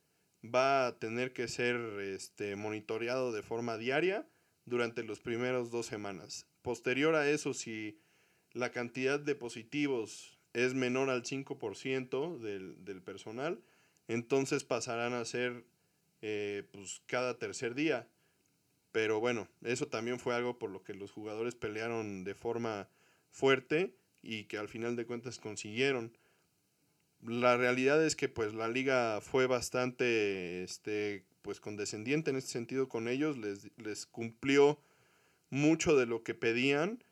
[0.44, 4.28] va a tener que ser este, monitoreado de forma diaria
[4.66, 6.48] durante los primeros dos semanas.
[6.62, 8.00] Posterior a eso, si
[8.52, 13.62] la cantidad de positivos es menor al 5% del, del, personal,
[14.08, 15.66] entonces pasarán a ser
[16.22, 18.08] eh, pues, cada tercer día.
[18.94, 22.88] Pero bueno, eso también fue algo por lo que los jugadores pelearon de forma
[23.30, 26.18] fuerte, y que al final de cuentas consiguieron.
[27.22, 32.88] La realidad es que pues la liga fue bastante este pues condescendiente en este sentido
[32.88, 34.80] con ellos, les, les cumplió
[35.50, 37.04] mucho de lo que pedían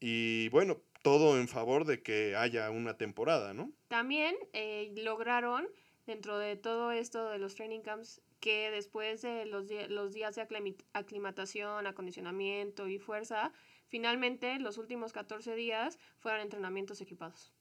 [0.00, 3.72] y bueno, todo en favor de que haya una temporada, ¿no?
[3.88, 5.66] También eh, lograron,
[6.06, 10.46] dentro de todo esto de los training camps, que después de los, los días de
[10.92, 13.52] aclimatación, acondicionamiento y fuerza,
[13.88, 17.52] finalmente los últimos 14 días fueran entrenamientos equipados.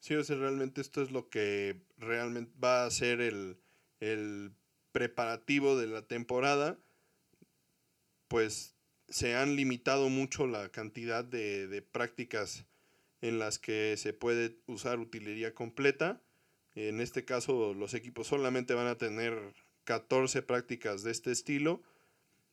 [0.00, 3.58] Sí, o sea, realmente esto es lo que realmente va a ser el,
[4.00, 4.52] el
[4.92, 6.78] preparativo de la temporada.
[8.28, 8.74] Pues
[9.10, 12.64] se han limitado mucho la cantidad de, prácticas
[13.20, 16.22] en las que se puede usar utilería completa.
[16.74, 19.54] En este caso, los equipos solamente van a tener
[19.90, 21.82] 14 prácticas de este estilo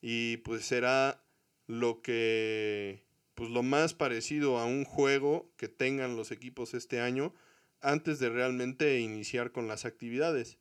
[0.01, 1.23] y pues será
[1.67, 3.03] lo que
[3.35, 7.35] pues lo más parecido a un juego que tengan los equipos este año
[7.79, 10.57] antes de realmente iniciar con las actividades.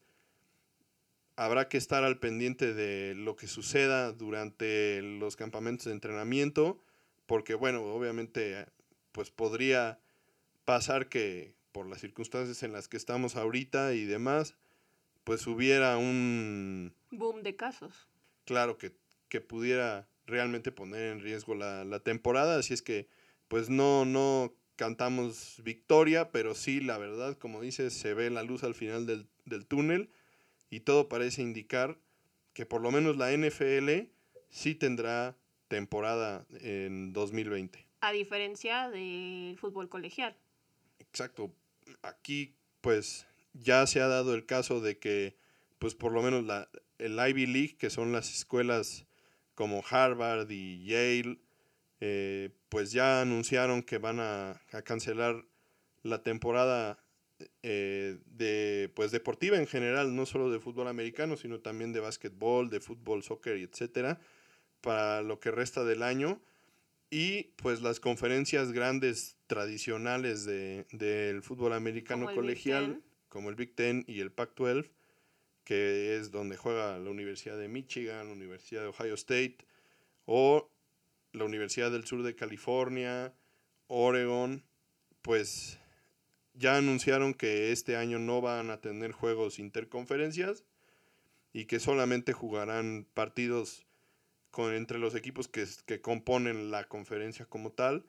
[1.34, 6.78] Habrá que estar al pendiente de lo que suceda durante los campamentos de entrenamiento,
[7.24, 8.66] porque bueno, obviamente
[9.12, 9.98] pues podría
[10.66, 14.56] pasar que por las circunstancias en las que estamos ahorita y demás,
[15.26, 16.94] pues hubiera un...
[17.10, 18.08] Boom de casos.
[18.44, 18.92] Claro, que,
[19.28, 23.08] que pudiera realmente poner en riesgo la, la, temporada, así es que
[23.48, 28.62] pues no, no cantamos victoria, pero sí, la verdad, como dices, se ve la luz
[28.62, 30.10] al final del, del túnel
[30.70, 31.98] y todo parece indicar
[32.52, 34.08] que por lo menos la NFL
[34.48, 37.84] sí tendrá temporada en 2020.
[38.00, 40.36] A diferencia del fútbol colegial.
[41.00, 41.52] Exacto.
[42.02, 43.26] Aquí pues
[43.60, 45.36] ya se ha dado el caso de que
[45.78, 49.06] pues por lo menos la, el Ivy League, que son las escuelas
[49.54, 51.38] como Harvard y Yale,
[52.00, 55.44] eh, pues ya anunciaron que van a, a cancelar
[56.02, 56.98] la temporada
[57.62, 62.70] eh, de pues deportiva en general, no solo de fútbol americano, sino también de básquetbol,
[62.70, 64.20] de fútbol, soccer, etcétera,
[64.80, 66.40] para lo que resta del año.
[67.10, 74.04] Y pues las conferencias grandes tradicionales del de, fútbol americano colegial, como el Big Ten
[74.06, 74.90] y el Pac-12,
[75.64, 79.58] que es donde juega la Universidad de Michigan, la Universidad de Ohio State,
[80.24, 80.70] o
[81.32, 83.34] la Universidad del Sur de California,
[83.88, 84.64] Oregon,
[85.22, 85.78] pues
[86.54, 90.64] ya anunciaron que este año no van a tener juegos interconferencias
[91.52, 93.86] y que solamente jugarán partidos
[94.50, 98.06] con, entre los equipos que, que componen la conferencia como tal.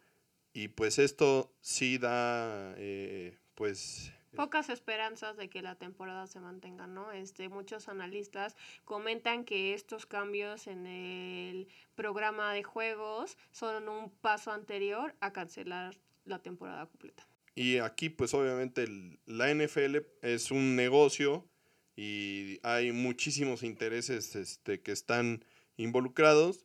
[0.53, 4.13] Y pues esto sí da, eh, pues...
[4.37, 7.11] Pocas esperanzas de que la temporada se mantenga, ¿no?
[7.11, 14.51] Este, muchos analistas comentan que estos cambios en el programa de juegos son un paso
[14.51, 17.27] anterior a cancelar la temporada completa.
[17.55, 18.87] Y aquí pues obviamente
[19.25, 21.49] la NFL es un negocio
[21.95, 25.43] y hay muchísimos intereses este, que están
[25.77, 26.63] involucrados.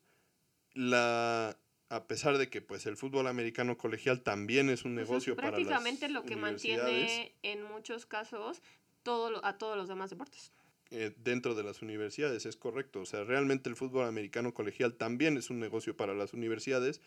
[0.75, 1.57] La,
[1.93, 5.59] a pesar de que pues el fútbol americano colegial también es un pues negocio para
[5.59, 8.63] las lo que mantiene en muchos casos
[9.03, 10.53] todo, a todos los demás deportes.
[10.91, 13.01] Eh, dentro de las universidades, es correcto.
[13.01, 17.03] O sea, realmente el fútbol americano colegial también es un negocio para las universidades,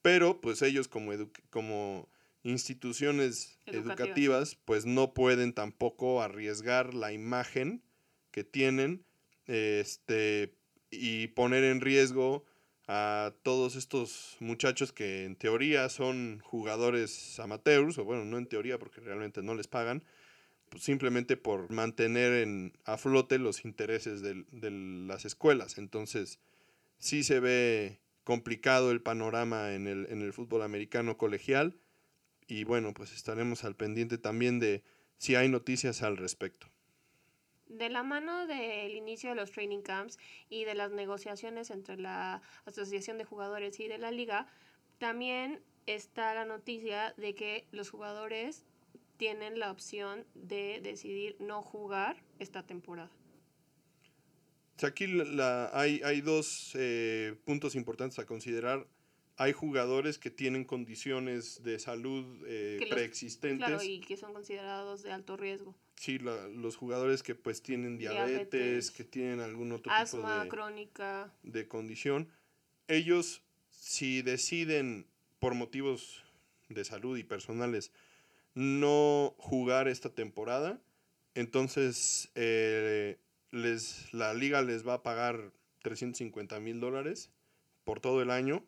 [0.00, 1.10] pero pues ellos como,
[1.50, 2.08] como
[2.44, 4.56] instituciones educativas.
[4.64, 7.82] pues no pueden tampoco arriesgar la imagen
[8.30, 9.04] que tienen
[9.46, 10.54] este
[10.88, 12.44] y poner en riesgo
[12.86, 18.78] a todos estos muchachos que en teoría son jugadores amateurs, o bueno, no en teoría
[18.78, 20.02] porque realmente no les pagan,
[20.68, 25.78] pues simplemente por mantener en, a flote los intereses de, de las escuelas.
[25.78, 26.38] Entonces,
[26.98, 31.76] sí se ve complicado el panorama en el, en el fútbol americano colegial
[32.46, 34.82] y bueno, pues estaremos al pendiente también de
[35.16, 36.66] si hay noticias al respecto.
[37.74, 40.18] De la mano del inicio de los training camps
[40.48, 44.46] y de las negociaciones entre la Asociación de Jugadores y de la liga,
[44.98, 48.64] también está la noticia de que los jugadores
[49.16, 53.10] tienen la opción de decidir no jugar esta temporada.
[54.82, 58.86] Aquí la, hay, hay dos eh, puntos importantes a considerar
[59.36, 63.66] hay jugadores que tienen condiciones de salud eh, preexistentes.
[63.66, 65.74] Claro, y que son considerados de alto riesgo.
[65.96, 71.32] Sí, los jugadores que pues tienen diabetes, que tienen algún otro tipo de, crónica.
[71.42, 72.28] de condición.
[72.88, 75.06] Ellos, si deciden
[75.38, 76.24] por motivos
[76.68, 77.92] de salud y personales
[78.54, 80.80] no jugar esta temporada,
[81.34, 83.18] entonces eh,
[83.50, 87.30] les, la liga les va a pagar 350 mil dólares
[87.84, 88.64] por todo el año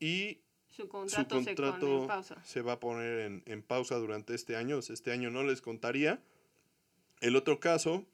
[0.00, 2.44] y su contrato, se, pone en pausa.
[2.44, 4.78] se va a poner en, en pausa durante este año.
[4.78, 6.22] O sea, este año no les contaría.
[7.20, 8.06] El otro caso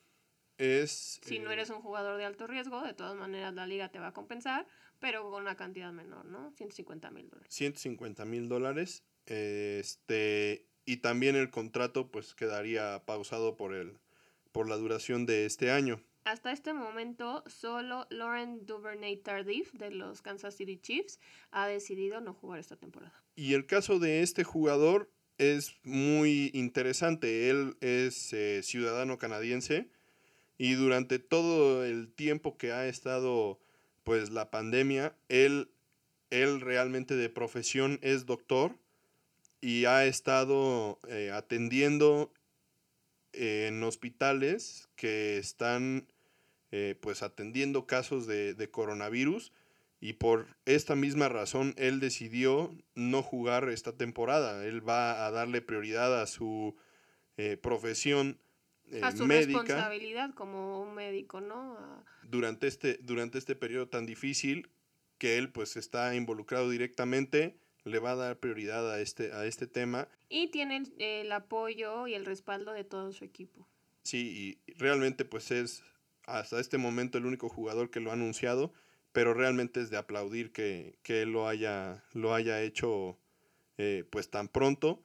[0.58, 1.20] es...
[1.22, 3.98] Si no eh, eres un jugador de alto riesgo, de todas maneras la liga te
[3.98, 4.66] va a compensar,
[4.98, 6.52] pero con una cantidad menor, ¿no?
[6.52, 7.54] 150 mil dólares.
[7.54, 9.02] 150 mil dólares.
[9.26, 13.98] Este, y también el contrato pues quedaría pausado por, el,
[14.52, 16.00] por la duración de este año.
[16.24, 21.20] Hasta este momento, solo Lauren Duvernay Tardif de los Kansas City Chiefs
[21.50, 23.12] ha decidido no jugar esta temporada.
[23.36, 27.50] Y el caso de este jugador es muy interesante.
[27.50, 29.90] Él es eh, ciudadano canadiense
[30.56, 33.58] y durante todo el tiempo que ha estado
[34.02, 35.70] pues la pandemia, él,
[36.30, 38.78] él realmente de profesión es doctor
[39.60, 42.32] y ha estado eh, atendiendo
[43.32, 46.06] en hospitales que están
[46.76, 49.52] eh, pues atendiendo casos de, de, coronavirus
[50.00, 54.66] y por esta misma razón él decidió no jugar esta temporada.
[54.66, 56.74] Él va a darle prioridad a su
[57.36, 58.40] eh, profesión
[58.90, 61.78] eh, a su médica responsabilidad como un médico, ¿no?
[61.78, 64.68] A- durante este, durante este periodo tan difícil
[65.18, 69.68] que él pues está involucrado directamente, le va a dar prioridad a este, a este
[69.68, 70.08] tema.
[70.28, 73.68] Y tiene el, el apoyo y el respaldo de todo su equipo.
[74.02, 75.84] Sí, y realmente pues es
[76.26, 78.72] hasta este momento el único jugador que lo ha anunciado,
[79.12, 83.18] pero realmente es de aplaudir que, que él lo haya, lo haya hecho
[83.78, 85.02] eh, pues tan pronto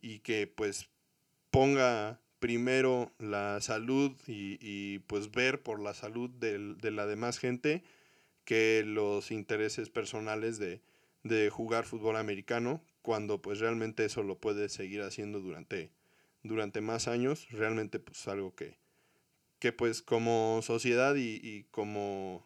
[0.00, 0.90] y que pues
[1.50, 7.38] ponga primero la salud y, y, pues ver por la salud del- de la demás
[7.38, 7.84] gente
[8.44, 10.82] que los intereses personales de,
[11.24, 15.92] de jugar fútbol americano, cuando pues realmente eso lo puede seguir haciendo durante,
[16.42, 18.79] durante más años, realmente pues algo que,
[19.60, 22.44] que pues como sociedad y, y como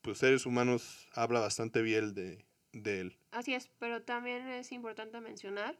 [0.00, 3.18] pues seres humanos habla bastante bien de, de él.
[3.32, 5.76] Así es, pero también es importante mencionar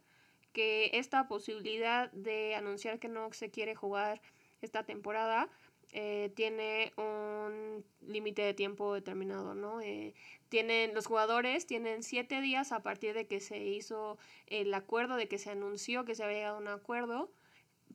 [0.53, 4.21] que esta posibilidad de anunciar que no se quiere jugar
[4.61, 5.49] esta temporada
[5.93, 9.79] eh, tiene un límite de tiempo determinado, ¿no?
[9.79, 10.13] Eh,
[10.49, 15.27] tienen, los jugadores tienen siete días a partir de que se hizo el acuerdo, de
[15.27, 17.31] que se anunció que se había llegado a un acuerdo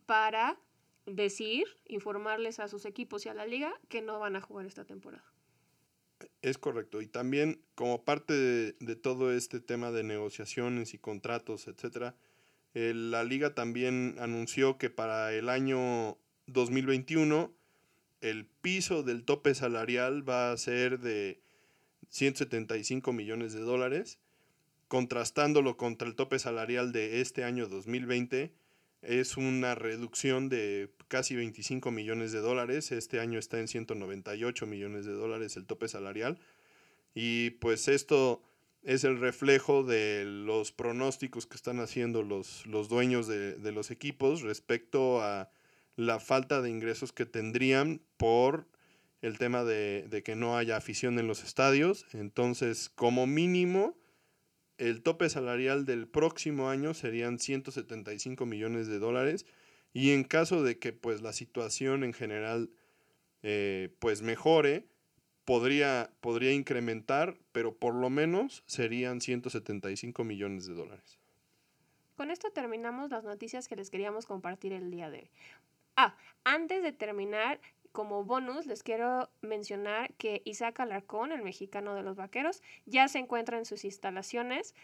[0.06, 0.56] para
[1.06, 4.84] decir, informarles a sus equipos y a la liga que no van a jugar esta
[4.84, 5.24] temporada.
[6.42, 7.02] Es correcto.
[7.02, 8.32] Y también como parte
[8.78, 12.14] de, todo este tema de negociaciones y contratos, etcétera,
[12.74, 17.52] eh, la liga también anunció que para el año 2021
[18.20, 21.40] el piso del tope salarial va a ser de
[22.08, 24.18] 175 millones de dólares,
[24.88, 28.52] contrastándolo contra el tope salarial de este año 2020
[29.02, 32.92] es una reducción de casi 25 millones de dólares.
[32.92, 36.38] Este año está en 198 millones de dólares el tope salarial.
[37.14, 38.42] Y pues esto
[38.82, 43.90] es el reflejo de los pronósticos que están haciendo los, los dueños de, de los
[43.90, 45.50] equipos respecto a
[45.96, 48.66] la falta de ingresos que tendrían por
[49.20, 52.06] el tema de, de que no haya afición en los estadios.
[52.12, 53.96] Entonces, como mínimo,
[54.78, 59.46] el tope salarial del próximo año serían 175 millones de dólares
[59.92, 62.70] y en caso de que pues la situación en general
[63.42, 64.86] eh, pues mejore
[65.44, 71.18] podría, podría incrementar pero por lo menos serían 175 millones de dólares
[72.16, 75.30] Con esto terminamos las noticias que les queríamos compartir el día de hoy.
[75.96, 77.60] Ah, antes de terminar,
[77.92, 83.18] como bonus, les quiero mencionar que Isaac Alarcón, el mexicano de los vaqueros, ya se
[83.18, 84.74] encuentra en sus instalaciones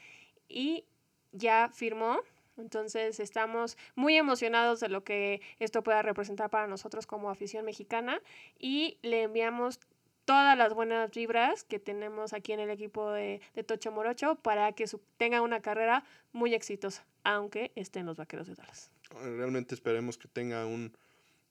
[0.48, 0.84] y
[1.32, 2.20] ya firmó.
[2.56, 8.20] Entonces estamos muy emocionados de lo que esto pueda representar para nosotros como afición mexicana
[8.58, 9.78] y le enviamos
[10.28, 14.84] todas las buenas vibras que tenemos aquí en el equipo de, Tocho Morocho para que
[15.16, 18.90] tenga una carrera muy exitosa, aunque esté en los Vaqueros de Dallas.
[19.10, 20.92] Realmente esperemos que tenga un,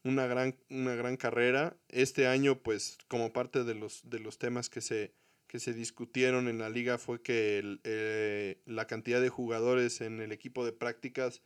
[0.07, 1.75] una, gran, una gran carrera.
[1.89, 5.13] Este año, pues como parte de los, de los temas que se,
[5.47, 10.19] que se discutieron en la liga fue que el, eh, la cantidad de jugadores en
[10.21, 11.41] el equipo de prácticas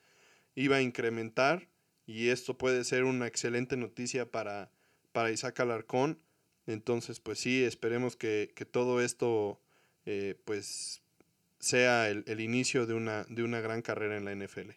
[0.56, 1.68] iba a incrementar
[2.06, 4.72] y esto puede ser una excelente noticia para,
[5.12, 6.20] para Isaac Alarcón.
[6.68, 9.62] Entonces, pues sí, esperemos que, que todo esto
[10.06, 11.02] eh, pues
[11.60, 14.72] sea el, el, inicio de una, de una gran carrera en la NFL.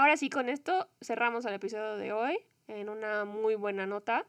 [0.00, 2.38] Ahora sí, con esto cerramos el episodio de hoy
[2.68, 4.26] en una muy buena nota.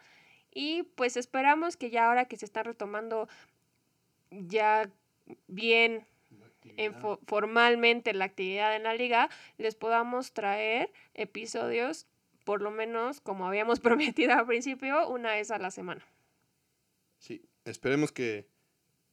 [0.53, 3.29] Y pues esperamos que ya ahora que se está retomando
[4.31, 4.91] ya
[5.47, 6.05] bien
[6.75, 12.05] en fo formalmente la actividad en la liga, les podamos traer episodios,
[12.43, 16.05] por lo menos como habíamos prometido al principio, una vez a la semana.
[17.17, 18.45] Sí, esperemos que,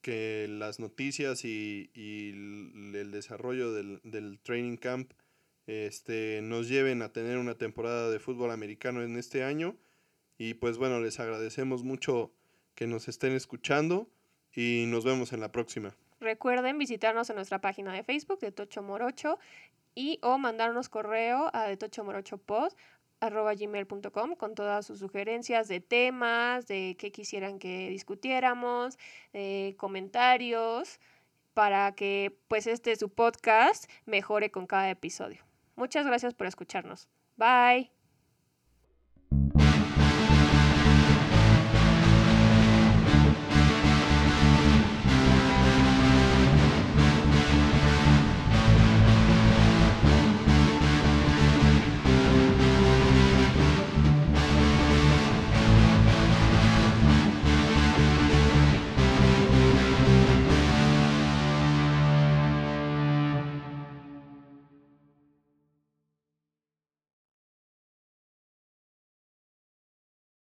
[0.02, 2.30] que las noticias y, y
[2.96, 5.12] el desarrollo del, del, training camp
[5.68, 9.76] este, nos lleven a tener una temporada de fútbol americano en este año.
[10.38, 12.32] Y pues bueno, les agradecemos mucho
[12.74, 14.08] que nos estén escuchando
[14.54, 15.94] y nos vemos en la próxima.
[16.20, 19.38] Recuerden visitarnos en nuestra página de Facebook de Tocho Morocho
[19.94, 22.72] y o mandarnos correo a de Tocho Morocho Pod
[23.20, 28.96] arroba gmail.com con todas sus sugerencias de temas, de qué quisieran que discutiéramos,
[29.76, 30.98] comentarios,
[31.52, 35.47] para que pues este su podcast mejore con cada episodio.
[35.78, 37.08] Muchas gracias por escucharnos.
[37.36, 37.92] Bye.